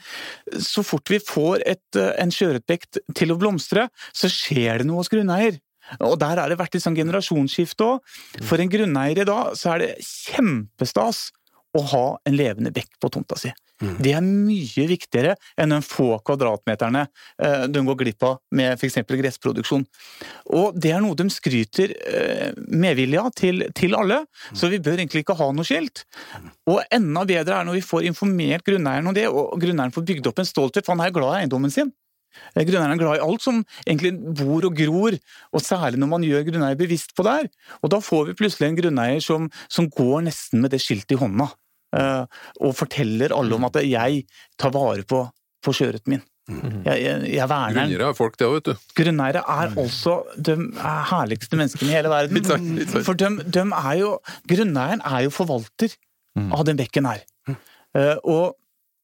[0.60, 5.00] så fort vi får et, eh, en sjøørretbekk til å blomstre, så skjer det noe
[5.02, 5.58] hos grunneier.
[6.06, 8.16] Og der har det vært litt sånn generasjonsskifte òg.
[8.46, 11.30] For en grunneier i dag så er det kjempestas
[11.78, 13.52] å ha en levende bekk på tomta si.
[13.80, 18.98] Det er mye viktigere enn de få kvadratmeterne eh, de går glipp av med f.eks.
[19.08, 19.86] gressproduksjon.
[20.60, 25.00] Og det er noe de skryter eh, medvillig av til, til alle, så vi bør
[25.00, 26.04] egentlig ikke ha noe skilt.
[26.68, 30.28] Og enda bedre er når vi får informert grunneieren om det, og grunneieren får bygd
[30.34, 31.94] opp en stolthet, for han er glad i eiendommen sin.
[32.56, 35.18] Eh, Grunneieren er glad i alt som egentlig bor og gror,
[35.54, 37.50] og særlig når man gjør grunneier bevisst på det her.
[37.84, 41.22] Og da får vi plutselig en grunneier som, som går nesten med det skiltet i
[41.22, 41.50] hånda,
[42.00, 44.26] eh, og forteller alle om at jeg
[44.60, 45.24] tar vare på,
[45.66, 46.26] på sjøørreten min.
[46.50, 47.92] Jeg, jeg, jeg verner den.
[47.92, 48.86] Grunnere er folk, det òg, vet du.
[48.98, 50.16] Grunneiere er altså
[50.50, 50.56] de
[51.12, 52.40] herligste menneskene i hele verden.
[52.40, 53.06] Litt sant, litt sant.
[53.06, 54.16] For de, de er jo
[54.50, 55.94] Grunneieren er jo forvalter
[56.40, 57.22] av den bekken her.
[57.98, 58.56] Eh, og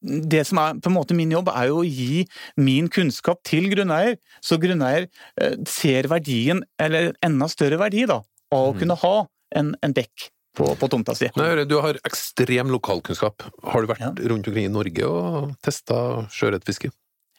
[0.06, 2.24] det som er på en måte min jobb, er jo å gi
[2.62, 5.08] min kunnskap til grunneier, så grunneier
[5.42, 8.22] eh, ser verdien, eller enda større verdi, da,
[8.54, 9.16] av å kunne ha
[9.58, 11.28] en, en bekk på, på tomta si.
[11.36, 13.44] Nei, du har ekstrem lokalkunnskap.
[13.74, 14.14] Har du vært Ja.
[14.32, 15.98] rundt omkring i Norge og testa
[16.32, 16.92] sjøørretfiske?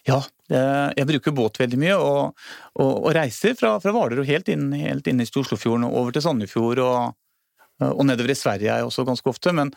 [0.07, 0.21] Ja,
[0.53, 2.37] jeg bruker båt veldig mye, og,
[2.79, 6.15] og, og reiser fra, fra Hvaler og helt inn, helt inn i Oslofjorden og over
[6.15, 7.17] til Sandefjord, og,
[7.89, 9.51] og nedover i Sverige er jeg også ganske ofte.
[9.57, 9.73] Men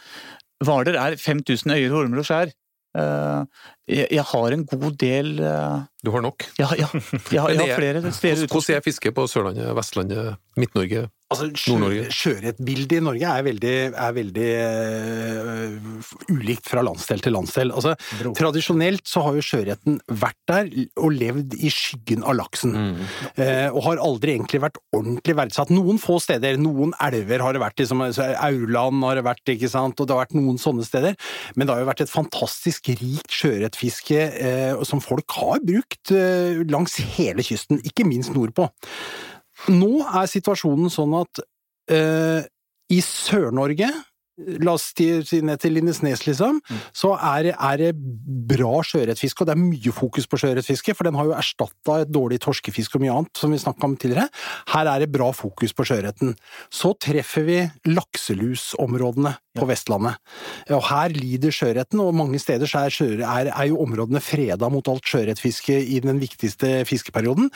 [0.62, 2.52] Hvaler er 5000 øyer, holmer og skjær.
[2.98, 3.44] Eh,
[3.90, 6.46] Jeg, har en god del eh, Du har nok.
[6.60, 6.88] Ja, ja.
[7.32, 8.02] Jeg, har- jeg har flere flere.
[8.50, 11.08] Hvordan er fisket på Sørlandet, Vestlandet, Midt-Norge?
[11.30, 11.78] Altså, sjø.
[12.10, 17.74] Sjøørretbildet i Norge er veldig, er veldig uh, ulikt fra landsdel til landsdel.
[17.76, 17.94] Altså,
[18.38, 22.74] tradisjonelt så har jo sjøørreten vært der og levd i skyggen av laksen.
[23.36, 25.74] Eh, og har aldri egentlig vært ordentlig verdsatt.
[25.74, 29.72] Noen få steder, noen elver har det vært, liksom, altså, Aurland har det vært, ikke
[29.72, 31.18] sant, og det har vært noen sånne steder.
[31.56, 36.64] Men det har jo vært et fantastisk rikt sjøørretfiske uh, som folk har brukt eh,
[36.70, 38.70] langs hele kysten, ikke minst nordpå.
[39.68, 41.42] Nå er situasjonen sånn at
[41.92, 42.42] uh,
[42.90, 43.90] i Sør-Norge,
[44.64, 46.62] la oss si ned til Lindesnes liksom,
[46.96, 47.90] så er, det- er det
[48.48, 52.14] bra sjøørretfiske, og det er mye fokus på sjøørretfiske, for den har jo erstatta et
[52.16, 54.30] dårlig torskefiske og mye annet, som vi snakka om tidligere.
[54.72, 56.38] Her er det bra fokus på sjøørreten.
[56.72, 57.60] Så treffer vi
[57.92, 60.18] lakselusområdene på Vestlandet.
[60.76, 64.88] Og her lider sjøørreten, og mange steder så er, er, er jo områdene freda mot
[64.92, 67.50] alt sjøørretfiske i den viktigste fiskeperioden,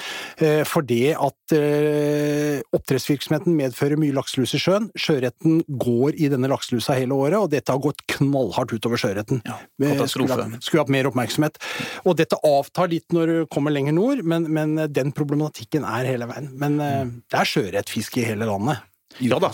[0.44, 4.90] eh, fordi at eh, oppdrettsvirksomheten medfører mye lakselus i sjøen.
[5.00, 9.42] Sjøørreten går i denne lakselusa hele året, og dette har gått knallhardt utover sjøørreten.
[9.48, 10.06] Ja, Eh.
[10.08, 11.58] Skulle hatt- skulle hatt mer oppmerksomhet.
[12.06, 16.28] Og dette avtar litt når du kommer lenger nord, men, men den problematikken er hele
[16.30, 16.52] veien.
[16.60, 18.80] Men eh, det er sjøørretfiske i hele landet.
[19.20, 19.52] I Ja da.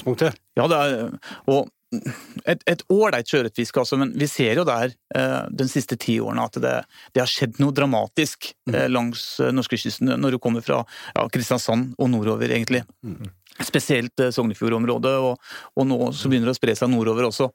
[0.56, 1.12] Ja, det er,
[1.47, 6.46] og et, ålreit sjøørretfiske, altså, men vi ser jo der eh, den siste ti årene
[6.46, 6.76] at det,
[7.16, 11.96] det har skjedd noe dramatisk eh, langs eh, norskekysten når du kommer fra ja, Kristiansand
[11.98, 12.84] og nordover, egentlig.
[13.66, 15.42] Spesielt eh, Sognefjordområdet, og,
[15.76, 17.50] og nå så begynner det å spre seg nordover også.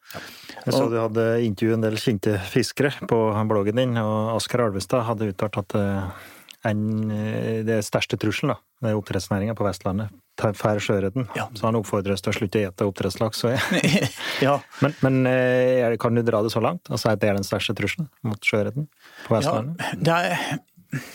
[0.65, 3.21] Jeg så du hadde intervjuet en del kjente fiskere på
[3.51, 6.27] bloggen din, og Asker Alvestad hadde uttalt at eh,
[6.73, 11.29] en, eh, det største trusselen da, med oppdrettsnæringa på Vestlandet får sjøørreten.
[11.39, 11.47] Ja.
[11.55, 13.45] Så han oppfordres til å slutte å ete oppdrettslaks.
[14.47, 16.91] ja, Men, men er, kan du dra det så langt?
[16.91, 18.89] Altså at det er den største trusselen mot sjøørreten
[19.27, 19.55] på ja
[19.95, 21.07] det, er,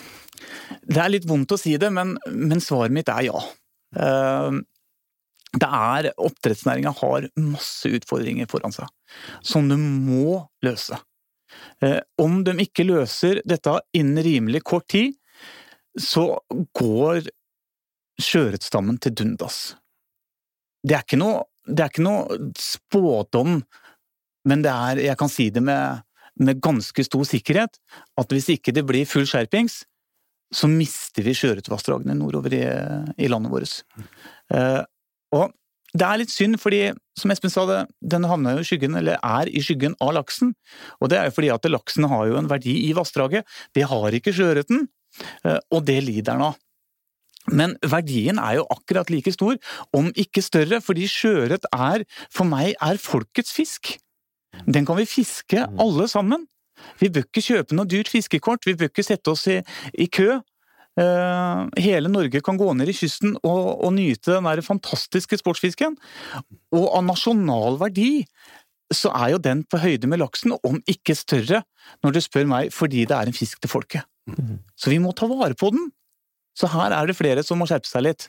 [0.88, 3.44] det er litt vondt å si det, men, men svaret mitt er ja.
[3.96, 4.60] Eh,
[5.50, 8.86] det er Oppdrettsnæringa har masse utfordringer foran seg,
[9.42, 10.98] som de må løse.
[11.82, 15.16] Eh, Om de ikke løser dette innen rimelig kort tid,
[15.98, 16.38] så
[16.78, 17.26] går
[18.24, 19.60] sjøørretstammen til dundas.
[20.86, 23.60] Det er noe, det er ikke noe spådom,
[24.48, 26.04] men er, jeg kan si det med,
[26.40, 27.76] med ganske stor sikkerhet,
[28.20, 29.82] at hvis ikke det blir full skjerpings,
[30.50, 32.64] så mister vi sjøørretvassdragene nordover i,
[33.22, 33.74] i landet vårt.
[34.50, 34.82] Uh,
[35.36, 35.52] og
[35.94, 36.80] det er litt synd, fordi
[37.18, 37.80] som Espen sa, det,
[38.12, 40.54] den havna jo i skyggen, eller er i skyggen av laksen.
[41.02, 43.46] Og det er jo fordi at laksen har jo en verdi i vassdraget.
[43.74, 44.86] Det har ikke sjøørreten,
[45.44, 46.58] eh, og det lider den av.
[47.50, 49.58] Men verdien er jo akkurat like stor,
[49.96, 53.96] om ikke større, fordi sjøørret er, for meg, er folkets fisk.
[54.66, 56.46] Den kan vi fiske alle sammen.
[57.00, 59.60] Vi bør ikke kjøpe noe dyrt fiskekort, vi bør ikke sette oss i,
[60.00, 60.38] i kø.
[61.00, 65.94] Uh, hele Norge kan gå ned i kysten og, og nyte den der fantastiske sportsfisken.
[66.74, 68.24] Og av nasjonal verdi
[68.90, 71.62] så er jo den på høyde med laksen, om ikke større,
[72.02, 74.06] når du spør meg, fordi det er en fisk til folket.
[74.74, 75.88] Så vi må ta vare på den.
[76.56, 78.28] Så her er det flere som må skjerpe seg litt.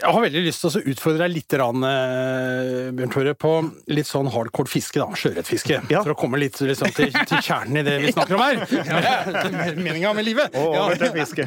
[0.00, 3.50] Jeg har veldig lyst til å utfordre deg litt, rann, eh, Bjørn Tore, på
[3.92, 5.10] litt sånn hardcore fiske, da.
[5.12, 5.80] Sjøørretfiske.
[5.92, 6.00] Ja.
[6.00, 9.74] For å komme litt liksom, til, til kjernen i det vi snakker om her.
[9.76, 10.56] Meninga med livet.
[10.56, 11.02] Og over Ja.
[11.02, 11.44] til fiske.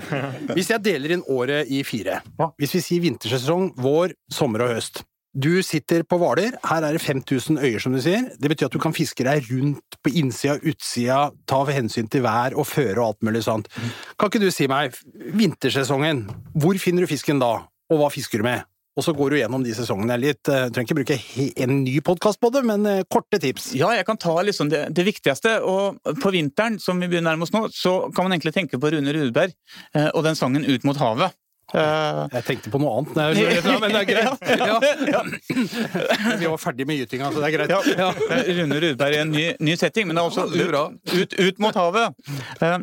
[0.53, 2.19] Hvis jeg deler inn året i fire,
[2.61, 5.01] hvis vi sier vintersesong, vår, sommer og høst
[5.33, 8.27] Du sitter på Hvaler, her er det 5000 øyer, som du sier.
[8.37, 12.53] Det betyr at du kan fiske deg rundt på innsida, utsida, ta hensyn til vær
[12.53, 13.71] og føre og alt mulig sånt.
[14.13, 14.93] Kan ikke du si meg,
[15.33, 18.69] vintersesongen, hvor finner du fisken da, og hva fisker du med?
[18.93, 20.45] Og så går du gjennom de sesongene litt.
[20.45, 23.71] jeg Du trenger ikke bruke en ny podkast på det, men eh, korte tips.
[23.73, 25.55] Ja, jeg kan ta liksom det, det viktigste.
[25.65, 29.15] Og på vinteren, som vi begynner nærmest nå, så kan man egentlig tenke på Rune
[29.17, 29.55] Rudberg
[29.95, 31.33] eh, og den sangen Ut mot havet.
[31.73, 34.43] Eh, Jeg tenkte på noe annet, når jeg- men det er greit.
[35.13, 35.23] Ja.
[36.41, 37.97] Vi var ferdig med gytinga, så det er greit.
[37.97, 38.11] Ja.
[38.59, 41.75] Rune Rudberg i en ny, ny setting, men det er også ut, ut, ut mot
[41.81, 42.13] havet.
[42.61, 42.77] Eh,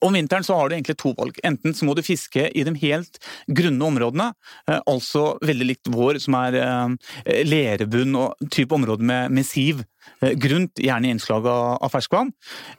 [0.00, 1.36] Om vinteren så har du egentlig to valg.
[1.44, 3.18] Enten så må du fiske i de helt
[3.52, 4.30] grunne områdene,
[4.70, 9.84] eh, altså veldig likt vår, som er eh, lerebunn og type område med, med siv.
[10.22, 12.32] eh, Grunt, gjerne innslag av, av ferskvann.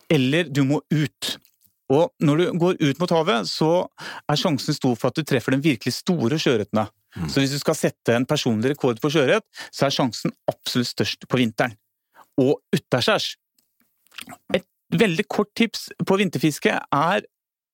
[0.09, 1.36] Eller du må ut.
[1.94, 3.72] Og når du går ut mot havet, så
[4.26, 6.88] er sjansen stor for at du treffer de virkelig store sjøørretene.
[7.32, 11.28] Så hvis du skal sette en personlig rekord på sjøørret, så er sjansen absolutt størst
[11.30, 11.76] på vinteren.
[12.42, 13.36] Og utaskjærs.
[14.58, 14.66] Et
[14.96, 17.24] veldig kort tips på vinterfiske er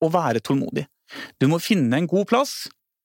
[0.02, 0.86] å være tålmodig.
[1.40, 2.52] Du må finne en god plass,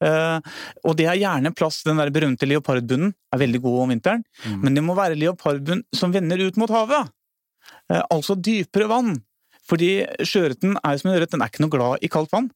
[0.04, 0.38] eh,
[0.86, 4.24] og det er gjerne en plass Den der berømte leopardbunnen er veldig god om vinteren,
[4.62, 7.10] men det må være leopardbunn som vender ut mot havet.
[7.92, 9.16] Eh, Altså dypere vann.
[9.68, 9.92] Fordi
[10.24, 12.50] sjøørreten er som en ørret, den er ikke noe glad i kaldt vann.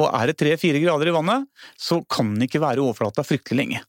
[0.00, 1.46] Og er det tre-fire grader i vannet,
[1.80, 3.84] så kan den ikke være i overflata fryktelig lenge.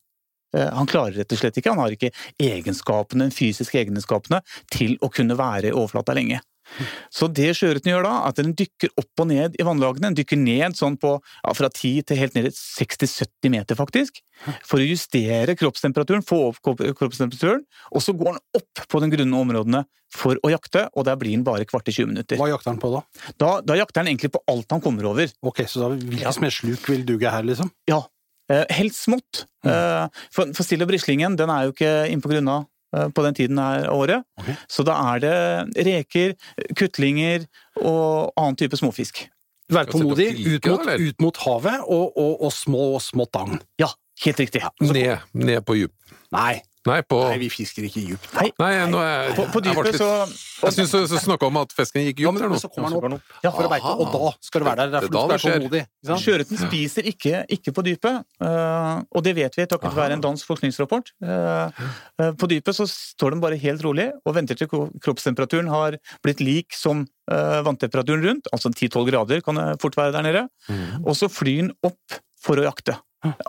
[0.55, 4.41] Eh, Han klarer rett og slett ikke, han har ikke egenskapene, den fysiske egenskapene
[4.72, 6.39] til å kunne være i overflata lenge.
[7.13, 10.09] Så det sjøørreten gjør da, at den dykker opp og ned i vannlagene.
[10.09, 14.22] Den dykker ned sånn på ja, fra 10 til helt ned i 60-70 meter, faktisk.
[14.68, 17.63] For å justere kroppstemperaturen, få opp kroppstemperaturen.
[17.93, 21.36] Og så går den opp på de grunne områdene for å jakte, og der blir
[21.36, 22.39] den bare kvarter 20 minutter.
[22.39, 23.01] Hva jakter den på da?
[23.36, 25.34] Da, da jakter den egentlig på alt han kommer over.
[25.43, 27.74] Ok, så da hvilket smedsluk vil duge her, liksom?
[27.89, 28.05] Ja,
[28.47, 29.43] Helt smått.
[29.68, 33.23] Eh, For, for sild og brislingen den er jo ikke inne på grunna eh, på
[33.25, 34.23] den tiden av året.
[34.39, 34.55] Okay.
[34.71, 36.35] Så da er det reker,
[36.77, 37.47] kutlinger
[37.81, 39.25] og annen type småfisk.
[39.67, 43.59] Være vi tålmodig, ut mot, ut mot havet, og, og, og små, smått agn.
[43.81, 43.89] Ja,
[44.23, 44.63] helt riktig.
[44.79, 45.91] Ned, ned på djup.
[46.35, 48.27] Nei, Nei, på nei, vi fisker ikke djupt.
[48.38, 50.09] Nei, Nei, nå er jeg på, på jeg dypet litt- så
[50.67, 52.49] Jeg syns du snakka om at fisken gikk Ja, djupt nå.
[52.53, 53.51] men så kommer den opp Ja.
[53.51, 54.93] for å beite, og da skal du være der.
[54.95, 56.21] Derfor Det er da det skjer.
[56.23, 60.47] Sjøørreten spiser ikke, ikke på dypet, uh, og det vet vi takket være en dansk
[60.47, 61.11] forskningsrapport.
[61.21, 61.69] Uh,
[62.21, 66.39] uh, På dypet så står den bare helt rolig og venter til kroppstemperaturen har blitt
[66.39, 70.43] lik som vanntemperaturen rundt, altså 10-12 grader kan det fort være der nede,
[71.03, 72.95] og så flyr den opp for å jakte.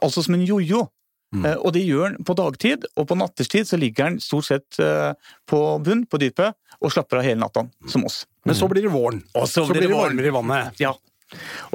[0.03, 0.89] Altså som en jojo.
[1.37, 4.79] Eh, Og det gjør den på dagtid, og på nattestid så ligger den stort sett
[4.81, 5.13] eh,
[5.49, 8.23] på bunn, på dypet, og slapper av hele natta, som oss.
[8.47, 9.21] Men så blir det våren.
[9.37, 10.17] Og så blir det våren.
[10.17, 10.79] varmere i vannet.
[10.81, 10.95] Ja.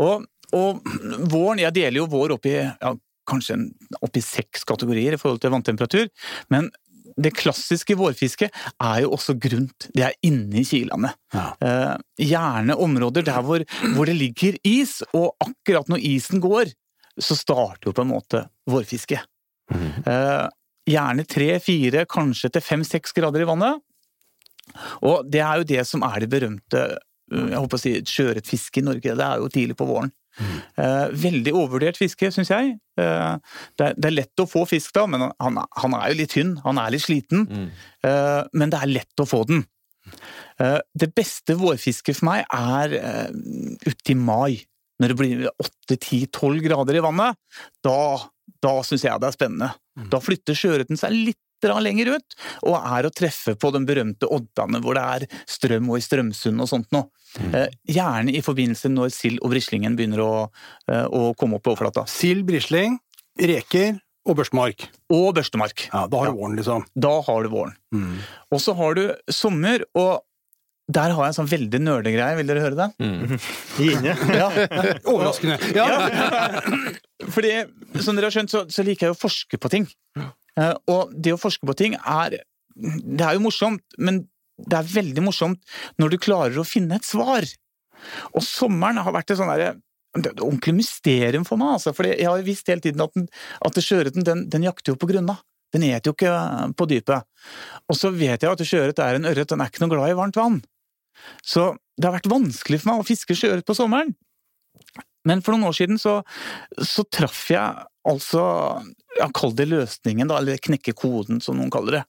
[0.01, 0.23] Og,
[0.55, 0.79] og
[1.29, 2.93] våren Jeg deler jo vår opp i ja,
[3.29, 3.59] kanskje
[4.01, 6.09] opp i seks kategorier i forhold til vanntemperatur,
[6.49, 6.71] men
[7.13, 9.85] det klassiske vårfisket er jo også grunt.
[9.93, 11.11] Det er inne i kilene.
[11.35, 11.51] Ja.
[11.61, 11.91] Eh,
[12.25, 13.61] gjerne områder der hvor,
[13.93, 16.71] hvor det ligger is, og akkurat når isen går,
[17.21, 19.21] så starter jo på en måte vårfisket.
[19.71, 20.45] Eh,
[20.89, 23.83] gjerne tre, fire, kanskje til fem, seks grader i vannet.
[25.03, 26.99] Og det er jo det som er det berømte eh,
[27.33, 29.15] jeg håper å si, sjøørretfiske i Norge.
[29.15, 30.11] Det er jo tidlig på våren.
[30.41, 32.75] Eh, veldig overvurdert fiske, syns jeg.
[32.99, 33.35] Eh,
[33.77, 36.33] det, er, det er lett å få fisk da, men han, han er jo litt
[36.33, 36.55] tynn.
[36.65, 37.47] Han er litt sliten.
[38.05, 39.65] Eh, men det er lett å få den.
[40.59, 43.31] Det beste vårfisket for meg er
[43.87, 44.59] uti mai.
[45.01, 45.47] Når det blir
[45.89, 47.39] 8-10-12 grader i vannet.
[47.85, 47.97] Da,
[48.61, 49.71] da syns jeg det er spennende.
[50.11, 52.33] Da flytter sjøørreten seg litt lenger ut,
[52.67, 56.59] og er å treffe på den berømte oddene hvor det er strøm og i Strømsund
[56.59, 57.07] og sånt noe.
[57.39, 60.33] Eh, gjerne i forbindelse når sild og brislingen begynner å,
[60.91, 62.03] eh, å komme opp på overflata.
[62.09, 62.99] Sild, brisling,
[63.39, 63.95] reker
[64.27, 64.87] og børstemark.
[65.11, 65.87] Og børstemark.
[65.91, 66.85] Ja, da har du våren, liksom.
[66.95, 67.75] Da har du våren.
[67.93, 68.19] Mm.
[68.51, 70.21] Og så har du sommer, og
[70.91, 72.35] der har jeg en sånn veldig nerdegreie.
[72.39, 72.87] Vil dere høre det?
[73.87, 74.15] Inne.
[74.35, 74.49] Ja.
[75.11, 75.59] Overraskende.
[75.77, 75.87] Ja.
[77.31, 77.53] Fordi,
[78.03, 79.87] som dere har skjønt, så, så liker jeg å forske på ting.
[80.19, 82.35] Eh, og det å forske på ting er
[82.75, 84.25] Det er jo morsomt, men
[84.57, 85.61] det er veldig morsomt
[86.01, 87.47] når du klarer å finne et svar.
[88.33, 89.75] Og sommeren har vært et sånn derre
[90.13, 91.89] det er et ordentlig mysterium for meg, altså.
[91.97, 93.25] For jeg har visst hele tiden at, den,
[93.65, 95.39] at sjøørreten den, den jakter jo på grunna.
[95.73, 96.33] Den eter jo ikke
[96.77, 97.25] på dypet.
[97.89, 100.17] Og så vet jeg at sjøørret er en ørret, den er ikke noe glad i
[100.19, 100.59] varmt vann.
[101.45, 104.13] Så det har vært vanskelig for meg å fiske sjøørret på sommeren.
[105.27, 106.17] Men for noen år siden så,
[106.83, 108.43] så traff jeg altså
[109.15, 112.03] ja, Kall det løsningen, da, eller knekke koden, som noen kaller det.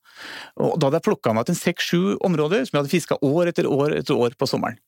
[0.58, 3.68] Og Da hadde jeg plukka meg til seks-sju områder som jeg hadde fiska år etter
[3.70, 4.80] år etter år på sommeren.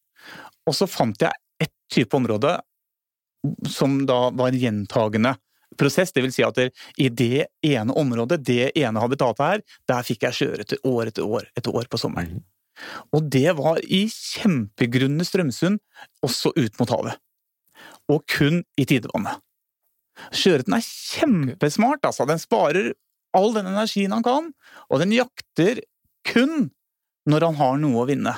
[0.67, 2.57] Og så fant jeg ett type område
[3.71, 5.37] som da var en gjentagende
[5.79, 6.11] prosess.
[6.13, 10.41] Det vil si at i det ene området, det ene habitatet her, der fikk jeg
[10.41, 12.41] sjøørret år etter år etter år på sommeren.
[13.15, 15.81] Og det var i kjempegrunne Strømsund,
[16.27, 17.19] også ut mot havet.
[18.13, 19.43] Og kun i tidevannet.
[20.33, 22.25] Sjøørreten er kjempesmart, altså.
[22.29, 22.95] Den sparer
[23.37, 24.51] all den energien han kan,
[24.89, 25.83] og den jakter
[26.27, 26.71] kun
[27.29, 28.33] når han har noe å vinne.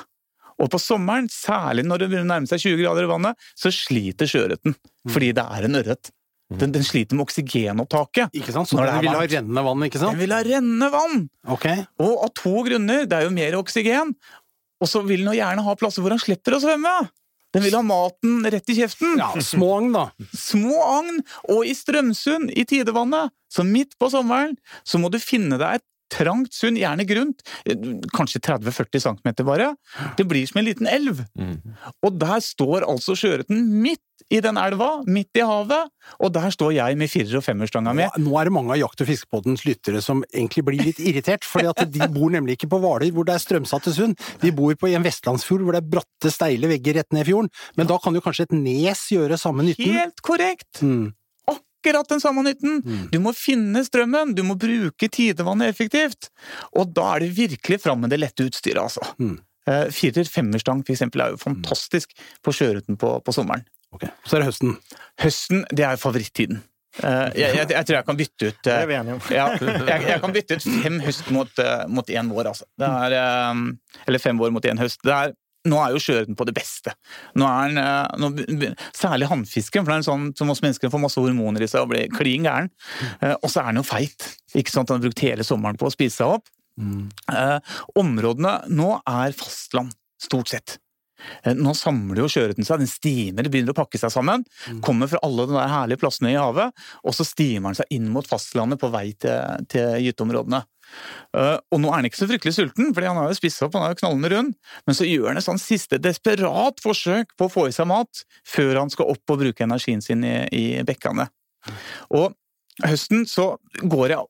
[0.59, 4.27] Og på sommeren, særlig når det nærmer nærme seg 20 grader i vannet, så sliter
[4.27, 4.75] sjøørreten,
[5.07, 6.11] fordi det er en ørret.
[6.49, 8.33] Den, den sliter med oksygenopptaket.
[8.33, 8.71] Ikke sant?
[8.71, 10.17] Så den vil ha rennende vann, ikke sant?
[10.17, 11.27] Den vil ha rennende vann!
[11.55, 11.83] Okay.
[12.01, 13.05] Og av to grunner.
[13.05, 14.15] Det er jo mer oksygen,
[14.81, 16.95] og så vil den jo gjerne ha plasser hvor han slipper å svømme.
[17.53, 19.17] Den vil ha maten rett i kjeften.
[19.17, 20.07] Ja, små agn, da.
[20.37, 24.53] Små agn, og i Strømsund, i tidevannet, så midt på sommeren,
[24.85, 27.43] så må du finne deg et trangt sund, gjerne grunt,
[28.15, 29.73] kanskje 30-40 cm bare.
[30.17, 31.23] Det blir som en liten elv.
[32.05, 35.89] Og der står altså sjøørreten midt i den elva, midt i havet,
[36.19, 38.05] og der står jeg med firer- og femmerstanga mi.
[38.05, 41.47] Nå, nå er det mange av Jakt- og fiskebåtens lyttere som egentlig blir litt irritert,
[41.47, 44.19] fordi de bor nemlig ikke på Hvaler, hvor det er strømsatte sund.
[44.43, 47.53] De bor på en vestlandsfjord hvor det er bratte, steile vegger rett ned i fjorden.
[47.79, 49.95] Men da kan jo kanskje et nes gjøre samme nytten?
[49.97, 50.83] Helt korrekt!
[50.83, 51.09] Mm.
[51.79, 52.81] Akkurat den samme nytten.
[53.11, 56.29] Du må finne strømmen, du må bruke tidevannet effektivt.
[56.75, 59.01] Og da er det virkelig fram med det lette utstyret, altså.
[59.19, 59.37] Mm.
[59.69, 62.15] Eh, Firer-femmerstang for eksempel er jo fantastisk
[62.45, 63.65] på sjøruten på, på sommeren.
[63.95, 64.11] Okay.
[64.25, 64.75] Så er det høsten.
[65.21, 66.61] Høsten, det er favorittiden.
[66.99, 69.19] Eh, jeg, jeg, jeg tror jeg kan bytte ut Det eh, er vi enige om.
[69.31, 72.65] ja, jeg, jeg kan bytte ut fem høst mot, eh, én vår, altså.
[72.81, 75.01] Det er, eh, eller fem vår mot én høst.
[75.05, 75.35] Det er,
[75.67, 76.93] nå er jo sjøørreten på det beste.
[77.35, 80.91] Nå er den, eh, nå, særlig hannfisken, for det er en sånn som oss mennesker
[80.93, 82.69] får masse hormoner i seg og blir klin gæren.
[83.21, 84.29] Eh, og så er den jo feit.
[84.55, 84.87] Ikke sant?
[84.87, 86.47] Den har brukt hele sommeren på å spise seg opp.
[86.79, 87.59] Eh,
[87.99, 89.91] områdene nå er fastland,
[90.21, 90.77] stort sett.
[91.43, 94.45] Eh, Nå samler jo sjøørreten seg, den stimer, det begynner å pakke seg sammen.
[94.85, 96.71] Kommer fra alle de der herlige plassene i havet,
[97.03, 100.63] og så stimer den seg inn mot fastlandet på vei til, til gyteområdene.
[101.37, 103.75] Eh, og nå er han ikke så fryktelig sulten, fordi han har jo spist opp,
[103.77, 104.55] han er jo knallende rund,
[104.87, 108.23] men så gjør han et sånn siste desperat forsøk på å få i seg mat
[108.47, 111.29] før han skal opp og bruke energien sin i, i bekkene.
[112.15, 112.33] Og
[112.85, 114.25] høsten så går jeg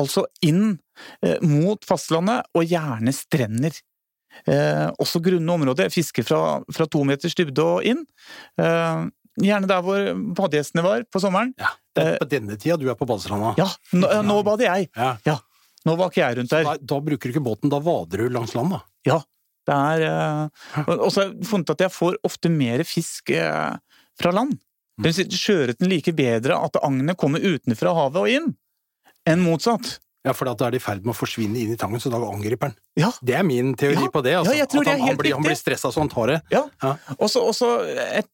[0.00, 0.76] altså inn
[1.24, 3.76] eh, mot fastlandet, og gjerne strender.
[4.50, 5.88] Eh, også grunne områder.
[5.88, 6.40] Jeg fisker fra,
[6.74, 8.02] fra to meters dybde og inn.
[8.60, 9.04] Eh,
[9.44, 11.54] gjerne der hvor badegjestene var på sommeren.
[11.94, 13.54] Det er på denne tida du er på badestranda.
[13.58, 14.90] Ja, nå, nå bader jeg.
[14.98, 15.14] Ja.
[15.26, 15.38] Ja,
[15.84, 16.66] nå var ikke jeg rundt der.
[16.66, 18.82] Da, da bruker du ikke båten, da vader du langs land, da.
[19.08, 19.18] Ja,
[19.68, 23.74] det er eh, Og så har jeg funnet at jeg får ofte mer fisk eh,
[24.20, 24.56] fra land.
[25.00, 28.50] Det vil si, Sjøørreten liker bedre at agnet kommer utenfra havet og inn,
[29.28, 29.96] enn motsatt.
[30.24, 32.16] Ja, for da er de i ferd med å forsvinne inn i tangen, så da
[32.16, 32.76] angriper han.
[32.96, 33.10] Ja.
[33.20, 34.08] Det er min teori Ja.
[34.08, 34.32] på det.
[34.38, 34.54] Altså.
[34.54, 36.08] Ja, jeg tror at det er han, han, helt blir, han blir stressa så han
[36.08, 36.38] tar det.
[36.54, 36.62] Ja.
[37.18, 37.42] Og så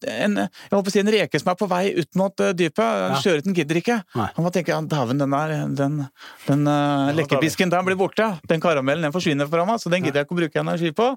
[0.07, 2.85] en, jeg håper å si en reke som er på vei ut mot eh, dypet.
[2.85, 3.19] Ja.
[3.25, 3.99] Sjøørreten gidder ikke.
[4.15, 4.29] Nei.
[4.37, 5.99] Han må tenke dæven, den der, den,
[6.47, 8.29] den uh, lekkerbisken der blir borte.
[8.47, 11.11] Den karamellen den forsvinner fra meg, så den gidder jeg ikke å bruke energi på.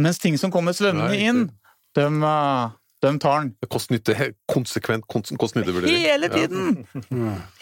[0.00, 1.48] Mens ting som kommer svømmende inn,
[1.98, 2.70] dem, eh,
[3.04, 3.52] dem tar den.
[3.70, 4.14] Kost-nytte,
[4.50, 6.02] konsekvent kost-nyttevurdering.
[6.02, 6.86] Hele tiden!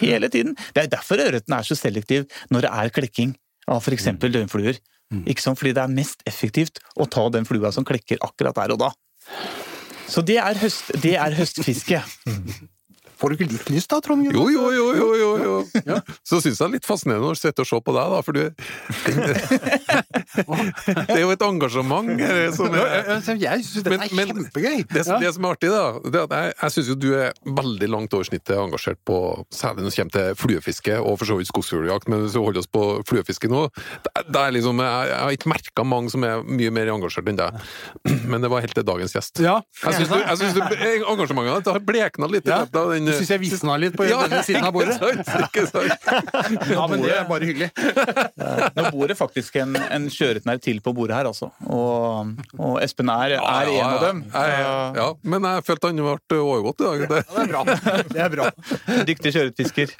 [0.00, 0.56] Hele tiden.
[0.74, 3.34] Det er derfor ørreten er så selektiv når det er klekking
[3.68, 4.08] av f.eks.
[4.22, 4.80] døgnfluer.
[5.26, 5.58] Ikke sant?
[5.60, 8.92] Fordi det er mest effektivt å ta den flua som klekker akkurat der og da.
[10.06, 12.02] Så det er, høst, det er høstfiske.
[13.16, 14.24] Får du ikke litt lyst da, Trond?
[14.28, 15.30] Jo, jo, jo, jo, jo,
[15.86, 15.96] jo.
[16.26, 18.32] Så syns jeg det er litt fascinerende å sitte og se på deg, da, for
[18.36, 18.42] du
[21.06, 24.84] Det er jo et engasjement her som er jeg- syns det er men- kjempegøy!
[24.92, 25.18] det, Ja.
[25.20, 28.14] det som er artig, da, det at jeg, jeg syns jo du er veldig langt
[28.14, 29.16] over snittet engasjert på
[29.56, 32.58] Særlig når det kommer til fluefiske, og for så vidt skogsfugljakt, men hvis vi holder
[32.60, 33.66] oss på fluefiske nå
[34.04, 37.28] det, det er liksom, jeg, jeg har ikke merka mange som er mye mer engasjert
[37.30, 37.50] enn deg,
[38.30, 39.40] men det var helt til dagens gjest.
[39.44, 39.60] Ja.
[39.84, 42.60] Jeg syns du- engasjementet ditt har blekna litt i Ja.
[42.64, 44.96] løpet av den Du syns jeg visna litt på denne siden av bordet?
[44.98, 46.70] Ikke sant, ikke sant.
[46.76, 47.70] Ja, men det er bare hyggelig.
[48.76, 51.50] Nå bor det faktisk en, en sjøørret til på bordet her, altså.
[51.70, 54.22] Og, og Espen er, er Ja, en ja, av dem.
[54.32, 54.44] ja.
[54.46, 57.06] Ja, ja, men jeg følte han ble overgått i dag.
[57.10, 57.22] Det.
[57.30, 57.62] Det er bra.
[58.12, 58.48] Det er bra.
[59.08, 59.94] Dyktig sjøørretfisker.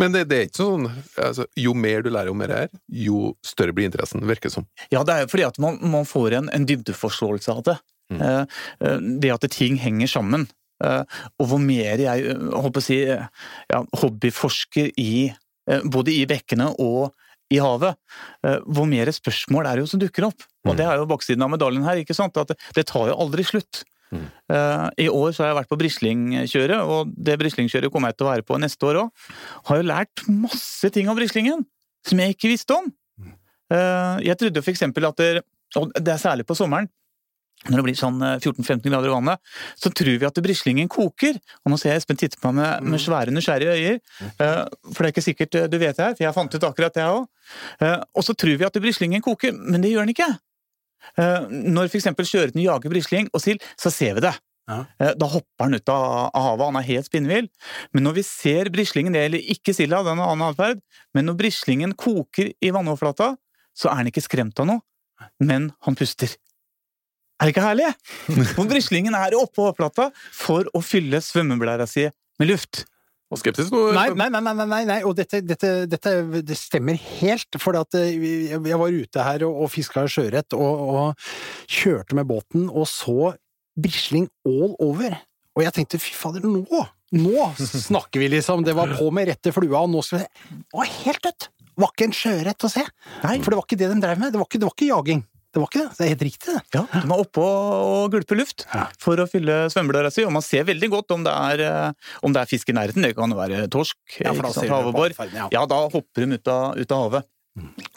[0.00, 3.32] Men det, det er ikke sånn altså, Jo mer du lærer om det her, jo
[3.46, 4.68] større blir interessen, virker det som.
[4.92, 7.76] Ja, det er fordi at man, man får en, en dybdeforståelse av det.
[8.14, 8.42] Eh,
[8.84, 10.48] eh, det at ting henger sammen.
[10.84, 13.26] Eh, og hvor mer jeg eh, håper å si, eh,
[13.72, 17.14] ja, hobbyforsker i eh, både i bekkene og
[17.52, 17.96] i havet,
[18.46, 20.46] eh, hvor mer spørsmål er det jo som dukker opp.
[20.68, 22.36] Og det er jo baksiden av medaljen her, ikke sant?
[22.40, 23.82] At det, tar jo aldri slutt.
[24.14, 24.28] Mm.
[25.02, 28.30] I år så har jeg vært på brislingkjøret, og det brislingkjøret kommer jeg til å
[28.30, 29.24] være på neste år òg.
[29.68, 31.64] Har jo lært masse ting om brislingen
[32.06, 32.92] som jeg ikke visste om.
[33.72, 35.42] Eh, Jeg trodde eksempel at det,
[35.76, 36.88] og det er særlig på sommeren,
[37.64, 39.40] når det blir sånn eh, 14-15 grader i vannet,
[39.80, 41.38] så tror vi at brislingen koker.
[41.64, 44.00] Og nå ser jeg Espen titte på meg med, med svære, nysgjerrige øyer.
[44.36, 46.66] eh, For det er ikke sikkert eh, du vet det her, for jeg fant ut
[46.68, 47.28] akkurat det òg.
[48.14, 50.28] Og så tror vi at brislingen koker, men det gjør den ikke.
[51.20, 54.34] Eh, Når eksempel sjøørreten jager brisling og sild, så ser vi det.
[55.00, 57.48] Eh, Da hopper han ut av av havet, han er helt spinnvill.
[57.92, 60.80] Men når vi ser brislingen, det gjelder ikke silda, den har annen atferd,
[61.14, 63.34] men når brislingen koker i vannoverflata,
[63.76, 64.80] så er han ikke skremt av noe,
[65.40, 66.32] men han puster.
[67.40, 67.92] Er det ikke herlig?
[68.60, 72.06] Og brislingen er oppå overflata for å fylle svømmeblæra si
[72.40, 72.84] med luft.
[73.32, 73.88] Og skeptisk nå?
[73.96, 74.98] Nei, nei, nei, nei, nei, nei.
[75.06, 76.12] og dette, dette, dette
[76.46, 77.58] det stemmer helt.
[77.60, 78.14] For at eh,
[78.52, 83.32] jeg var ute her og, og fiska sjøørret og, og kjørte med båten og så
[83.74, 85.16] brisling all over.
[85.54, 86.84] Og jeg tenkte fy fader, nå!
[87.14, 88.64] Nå snakker vi, liksom!
[88.66, 91.50] Det var på med rette flua, og nå skal vi se Det var helt dødt!
[91.74, 92.82] Det var ikke en sjøørret å se.
[93.24, 93.38] Nei.
[93.42, 94.30] For det var ikke det de drev med.
[94.30, 95.22] Det var ikke, det var ikke jaging.
[95.54, 95.90] Det var ikke det.
[95.96, 96.54] Det er helt riktig.
[96.74, 98.88] Ja, de er oppe og gulper luft Ja.
[98.98, 102.34] for å fylle svømmeblæra si, og man ser veldig godt om det er, eh, om
[102.34, 103.02] det er fisk i nærheten.
[103.06, 105.14] Det kan jo være torsk, Ja, for da ser havebor.
[105.32, 105.48] ja.
[105.54, 107.24] Ja, da hopper de ut av, ut av havet.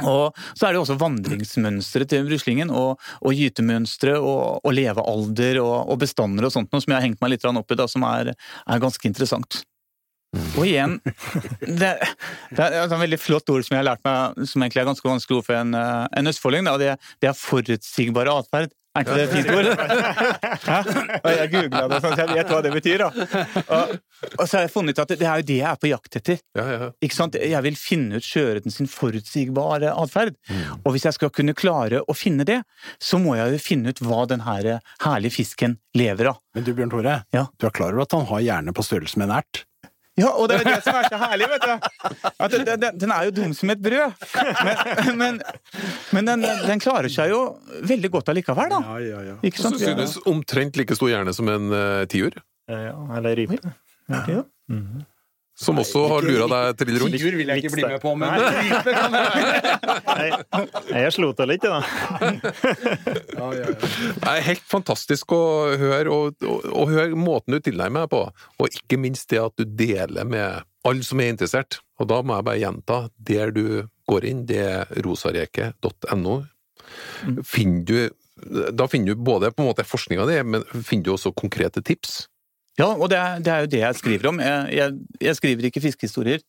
[0.05, 5.57] Og så er det jo også vandringsmønsteret til ruslingen, og, og gytemønstre, og, og levealder,
[5.63, 7.87] og, og bestander og sånt, noe som jeg har hengt meg litt opp i, da,
[7.89, 8.35] som er,
[8.67, 9.63] er ganske interessant.
[10.57, 10.97] Og igjen,
[11.61, 11.93] det,
[12.51, 15.07] det er et veldig flott ord som jeg har lært meg, som egentlig er ganske
[15.07, 18.73] vanskelig ord for en, eh, en østfolding, det, det er forutsigbare atferd.
[18.97, 19.67] Er ikke det et fint ord?
[20.67, 20.77] Hæ?
[21.21, 23.03] Og jeg googla det, sånn at jeg vet hva det betyr.
[23.03, 23.09] da.
[23.77, 23.91] Og,
[24.31, 26.17] og så har jeg funnet ut at det, er jo det jeg er på jakt
[26.17, 26.39] etter.
[26.57, 26.87] Ja, ja.
[27.05, 27.37] Ikke sant?
[27.37, 30.33] Jeg vil finne ut sjøørreten sin forutsigbare atferd.
[30.81, 32.63] Og hvis jeg skal kunne klare å finne det,
[32.97, 34.71] så må jeg jo finne ut hva den her
[35.05, 36.41] herlige fisken lever av.
[36.57, 37.45] Men du, Bjørn Tore, Ja.
[37.53, 39.61] du er klar over at han har hjerne på størrelse med en ert?
[40.17, 41.89] Ja, og det er det som er så herlig, vet du.
[42.41, 44.15] At den, den, den er jo dum som et brød.
[44.65, 45.39] Men, men,
[46.15, 47.41] men den, den klarer seg jo
[47.85, 48.79] veldig godt allikevel, da.
[49.03, 49.35] ja, ja.
[49.45, 49.83] Ikke Så sant?
[49.83, 53.61] synes omtrent like stor hjerne som en uh, tiur, Ja, eller rype.
[54.09, 54.41] Ja.
[55.57, 57.17] Som også har lura deg til rundt.
[57.17, 58.29] Tiur vil jeg ikke bli med på, men
[60.05, 60.27] Nei,
[61.01, 61.79] jeg slo til litt, da.
[62.21, 63.73] ja, ja, ja.
[63.73, 65.41] Det er helt fantastisk å
[65.81, 68.21] høre, og, og, og høre måten du tilnærmer deg på,
[68.61, 71.81] og ikke minst det at du deler med alle som er interessert.
[71.97, 73.65] Og da må jeg bare gjenta, der du
[74.07, 76.37] går inn, det er rosareke.no.
[77.43, 77.99] Finner du
[78.77, 82.27] da finner du både på en måte forskninga di, men finner du også konkrete tips.
[82.77, 84.39] Ja, og det er, det er jo det jeg skriver om.
[84.43, 86.43] Jeg, jeg, jeg skriver ikke fiskehistorier.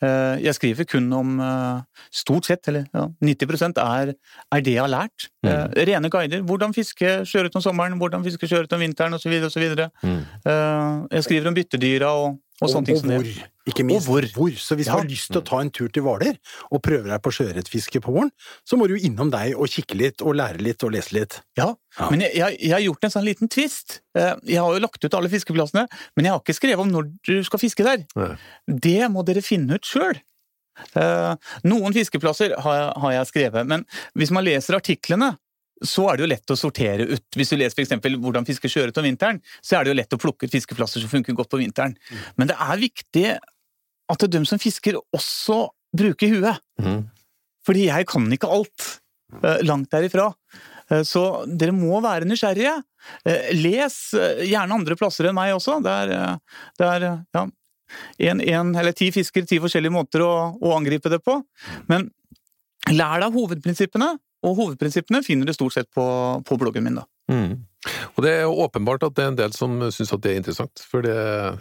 [0.00, 1.80] Eh, Jeg skriver kun om eh,
[2.12, 4.12] Stort sett, eller ja, 90% er,
[4.52, 5.28] er det jeg har lært.
[5.44, 5.74] Mm.
[5.90, 6.42] Rene guider.
[6.48, 9.36] Hvordan fiske sjøørret om sommeren, hvordan fiske sjøørret om vinteren osv.
[10.02, 10.22] Mm.
[11.12, 12.96] Jeg skriver om byttedyra og, og og det.
[13.02, 13.28] hvor.
[13.70, 14.52] Ikke minst Og hvor.
[14.56, 14.92] Så hvis Ja.
[14.96, 16.36] du har lyst til å ta en tur til Hvaler
[16.72, 18.30] og prøve deg på sjøørretfiske på våren,
[18.66, 21.40] så må du jo innom deg og kikke litt og lære litt og lese litt.
[21.56, 22.10] Ja, Ja.
[22.10, 24.00] men jeg, jeg, har gjort en sånn liten twist.
[24.14, 25.86] Eh, Jeg har jo lagt ut alle fiskeplassene,
[26.16, 28.04] men jeg har ikke skrevet om når du skal fiske der.
[28.16, 28.36] Nei.
[28.66, 30.20] Det må dere finne ut sjøl.
[31.64, 33.84] Noen fiskeplasser har jeg, har jeg skrevet, men
[34.16, 35.36] hvis man leser artiklene,
[35.84, 37.24] så er det jo lett å sortere ut.
[37.38, 37.94] Hvis du leser f.eks.
[38.20, 41.08] hvordan fiske sjøørret om vinteren, så er det jo lett å plukke ut fiskeplasser som
[41.12, 41.94] funker godt på vinteren.
[42.36, 43.24] Men det er viktig
[44.10, 45.62] at de som fisker også
[45.96, 46.60] bruker huet.
[46.82, 47.04] Mm.
[47.66, 48.88] Fordi jeg kan ikke alt.
[49.42, 50.28] eh, Langt derifra.
[50.90, 52.76] Eh, Så dere må være nysgjerrige.
[53.24, 53.96] Eh, Les
[54.44, 55.78] gjerne andre plasser enn meg også.
[55.84, 56.38] Det er,
[56.78, 57.44] det er ja,
[58.30, 61.40] en, en eller ti fisker, ti forskjellige måter å, å angripe det på.
[61.88, 62.10] Men
[62.90, 64.14] lær deg hovedprinsippene,
[64.46, 66.04] og hovedprinsippene finner du stort sett på,
[66.46, 67.00] på bloggen min.
[67.00, 67.04] da.
[67.30, 67.58] Mm.
[68.16, 70.40] Og det er jo åpenbart at det er en del som syns at det er
[70.40, 71.14] interessant, for det,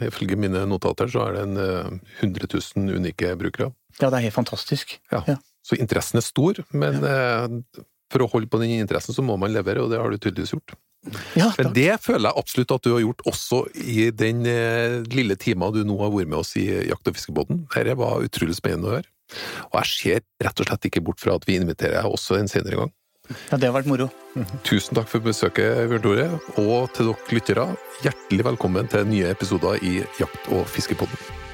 [0.09, 3.71] ifølge mine notater så er det en eh, 100 000 unike brukere.
[3.99, 4.97] Ja, det er helt fantastisk.
[5.13, 5.23] Ja.
[5.27, 5.37] Ja.
[5.65, 7.47] Så interessen er stor, men ja.
[8.11, 10.55] for å holde på den interessen så må man levere, og det har du tydeligvis
[10.55, 10.75] gjort.
[11.37, 15.37] Ja, Men det føler jeg absolutt at du har gjort også i den eh, lille
[15.39, 17.61] tima du nå har vært med oss i Jakt- og fiskebåten.
[17.71, 19.07] Dette var utrolig spennende å høre.
[19.71, 22.51] Og jeg ser rett og slett ikke bort fra at vi inviterer deg også en
[22.51, 22.95] senere gang.
[23.51, 24.09] ja, det har vært moro.
[24.67, 26.29] Tusen takk for besøket, Bjørn Tore,
[26.61, 27.67] og til dere lyttere,
[28.05, 31.48] hjertelig velkommen til nye episoder i Jakt- og fiskepodden.